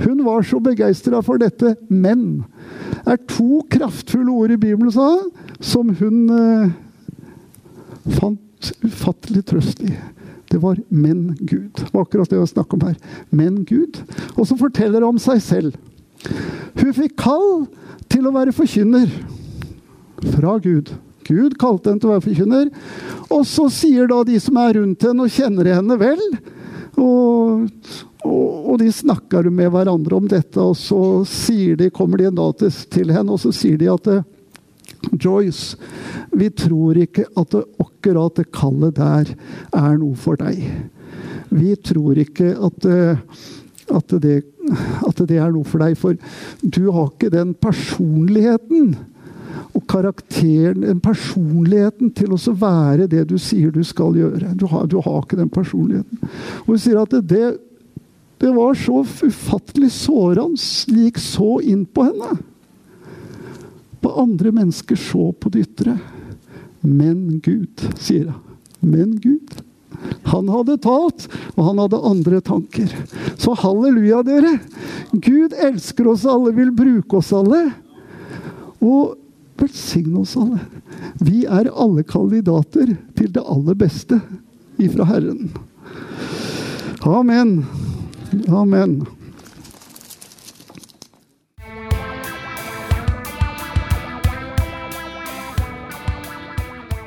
Hun 0.00 0.22
var 0.24 0.42
så 0.46 0.60
begeistra 0.64 1.20
for 1.24 1.40
dette, 1.40 1.74
men 1.88 2.44
er 3.06 3.20
to 3.28 3.62
kraftfulle 3.72 4.32
ord 4.32 4.54
i 4.54 4.60
Bibelen, 4.60 4.92
sa 4.92 5.18
som 5.60 5.92
hun 6.00 6.22
eh, 6.32 6.70
fant 8.16 8.72
ufattelig 8.84 9.44
trøst 9.50 9.82
i. 9.84 9.92
Det 10.50 10.58
var 10.58 10.76
'men 10.90 11.36
Gud'. 11.40 11.76
Det 11.76 11.94
var 11.94 12.02
akkurat 12.02 12.30
det 12.30 12.40
vi 12.40 12.46
snakket 12.46 12.72
om 12.72 12.86
her. 12.88 12.96
Men 13.30 13.64
Gud. 13.64 14.02
Og 14.36 14.46
så 14.46 14.56
forteller 14.56 15.00
hun 15.00 15.14
om 15.14 15.18
seg 15.18 15.42
selv. 15.42 15.74
Hun 16.74 16.92
fikk 16.92 17.16
kall 17.16 17.68
til 18.08 18.26
å 18.26 18.34
være 18.34 18.52
forkynner 18.52 19.06
fra 20.34 20.58
Gud. 20.58 20.90
Gud 21.24 21.54
kalte 21.60 21.90
henne 21.90 22.00
til 22.00 22.10
å 22.10 22.16
være 22.16 22.26
forkynner. 22.26 22.70
Og 23.30 23.46
så 23.46 23.68
sier 23.70 24.08
da 24.10 24.24
de 24.26 24.40
som 24.40 24.56
er 24.56 24.74
rundt 24.80 25.02
henne 25.06 25.22
og 25.22 25.30
kjenner 25.30 25.70
henne 25.70 25.98
vel, 26.00 26.18
og, 27.00 27.68
og, 28.24 28.70
og, 28.70 28.74
de 28.80 28.90
snakker 28.92 29.48
med 29.50 29.72
hverandre 29.72 30.18
om 30.18 30.28
dette, 30.30 30.60
og 30.60 30.76
så 30.78 31.24
de, 31.78 31.90
kommer 31.94 32.20
de 32.20 32.28
en 32.28 32.38
dag 32.38 32.58
til, 32.60 32.76
til 32.92 33.14
henne 33.14 33.34
og 33.34 33.42
så 33.42 33.52
sier 33.54 33.80
de 33.80 33.90
at 33.92 34.10
Joyce, 35.16 35.78
vi 36.36 36.50
tror 36.52 36.98
ikke 37.00 37.24
at 37.38 37.54
det, 37.54 37.64
akkurat 37.80 38.36
det 38.36 38.50
kallet 38.54 38.96
der 38.98 39.32
er 39.76 39.94
noe 39.98 40.16
for 40.18 40.38
deg. 40.40 40.60
Vi 41.50 41.74
tror 41.82 42.18
ikke 42.20 42.52
at, 42.52 42.86
at, 42.86 44.14
det, 44.22 44.36
at 45.08 45.22
det 45.26 45.38
er 45.40 45.54
noe 45.54 45.66
for 45.66 45.82
deg, 45.82 45.96
for 45.98 46.18
du 46.60 46.90
har 46.94 47.08
ikke 47.10 47.32
den 47.32 47.54
personligheten 47.58 48.92
og 49.70 49.86
karakteren, 49.90 50.82
den 50.82 51.00
personligheten 51.02 52.10
til 52.16 52.34
å 52.34 52.54
være 52.58 53.06
det 53.10 53.26
du 53.30 53.36
sier 53.38 53.70
du 53.74 53.82
skal 53.86 54.16
gjøre. 54.18 54.54
Du 54.58 54.66
har, 54.70 54.86
du 54.90 54.98
har 55.04 55.20
ikke 55.22 55.38
den 55.38 55.52
personligheten. 55.52 56.22
Og 56.64 56.72
hun 56.74 56.80
sier 56.82 56.98
at 57.02 57.14
det, 57.30 57.46
det 58.42 58.52
var 58.56 58.74
så 58.78 59.04
ufattelig 59.04 59.92
sårende. 59.94 60.58
Gikk 60.90 61.20
så 61.22 61.60
inn 61.62 61.84
på 61.86 62.08
henne. 62.08 62.38
På 64.00 64.14
andre 64.22 64.52
mennesker 64.56 64.98
så 64.98 65.30
på 65.36 65.52
det 65.54 65.68
ytre. 65.68 65.98
Men 66.80 67.40
Gud, 67.44 67.84
sier 68.00 68.32
hun. 68.32 68.46
Men 68.80 69.18
Gud. 69.20 69.60
Han 70.30 70.48
hadde 70.48 70.78
talt, 70.80 71.26
og 71.52 71.64
han 71.66 71.80
hadde 71.82 71.98
andre 72.08 72.38
tanker. 72.40 72.92
Så 73.36 73.52
halleluja, 73.60 74.22
dere! 74.24 74.54
Gud 75.12 75.52
elsker 75.52 76.08
oss 76.08 76.24
alle, 76.24 76.54
vil 76.56 76.72
bruke 76.72 77.20
oss 77.20 77.32
alle. 77.36 77.66
Og 78.80 79.19
velsigne 79.60 80.22
oss 80.22 80.36
alle. 80.40 80.60
Vi 81.20 81.44
er 81.44 81.70
alle 81.70 82.04
kandidater 82.06 82.96
til 83.18 83.32
det 83.34 83.44
aller 83.44 83.78
beste 83.78 84.20
ifra 84.80 85.06
Herren. 85.12 85.50
Amen. 87.06 87.64
Amen. 88.48 89.00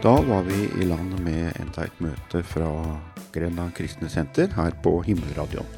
Da 0.04 0.22
var 0.22 0.44
vi 0.44 0.66
i 0.82 0.86
land 0.86 1.14
med 1.24 1.54
enda 1.62 1.86
et 1.86 2.00
møte 2.04 2.42
fra 2.44 2.68
Grenland 3.32 3.72
kristne 3.78 4.10
senter 4.12 4.52
her 4.52 4.76
på 4.84 4.98
Himmelradioen. 5.06 5.70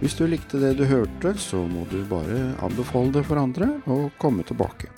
Hvis 0.00 0.16
du 0.18 0.24
likte 0.26 0.58
det 0.58 0.72
du 0.78 0.86
hørte, 0.88 1.34
så 1.38 1.60
må 1.68 1.84
du 1.90 2.00
bare 2.08 2.56
anbefale 2.64 3.12
det 3.14 3.22
for 3.28 3.38
andre 3.38 3.68
og 3.86 4.08
komme 4.18 4.42
tilbake. 4.48 4.88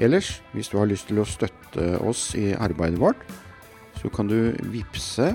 Ellers, 0.00 0.40
hvis 0.54 0.70
du 0.72 0.78
har 0.80 0.88
lyst 0.88 1.10
til 1.10 1.20
å 1.20 1.28
støtte 1.28 1.98
oss 2.00 2.30
i 2.38 2.54
arbeidet 2.56 3.00
vårt, 3.02 3.20
så 4.00 4.08
kan 4.08 4.30
du 4.30 4.56
vippse 4.72 5.34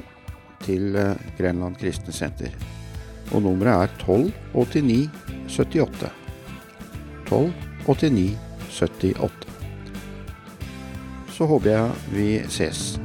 til 0.66 0.96
eh, 0.98 1.14
Grenland 1.38 1.78
kristne 1.78 2.14
senter. 2.16 2.56
Og 3.32 3.44
nummeret 3.46 3.86
er 3.86 3.94
1289 4.02 5.10
78. 5.54 6.10
1289 7.30 8.34
78. 8.74 9.54
Så 11.36 11.46
håper 11.52 11.70
jeg 11.76 12.16
vi 12.16 12.30
ses. 12.50 12.96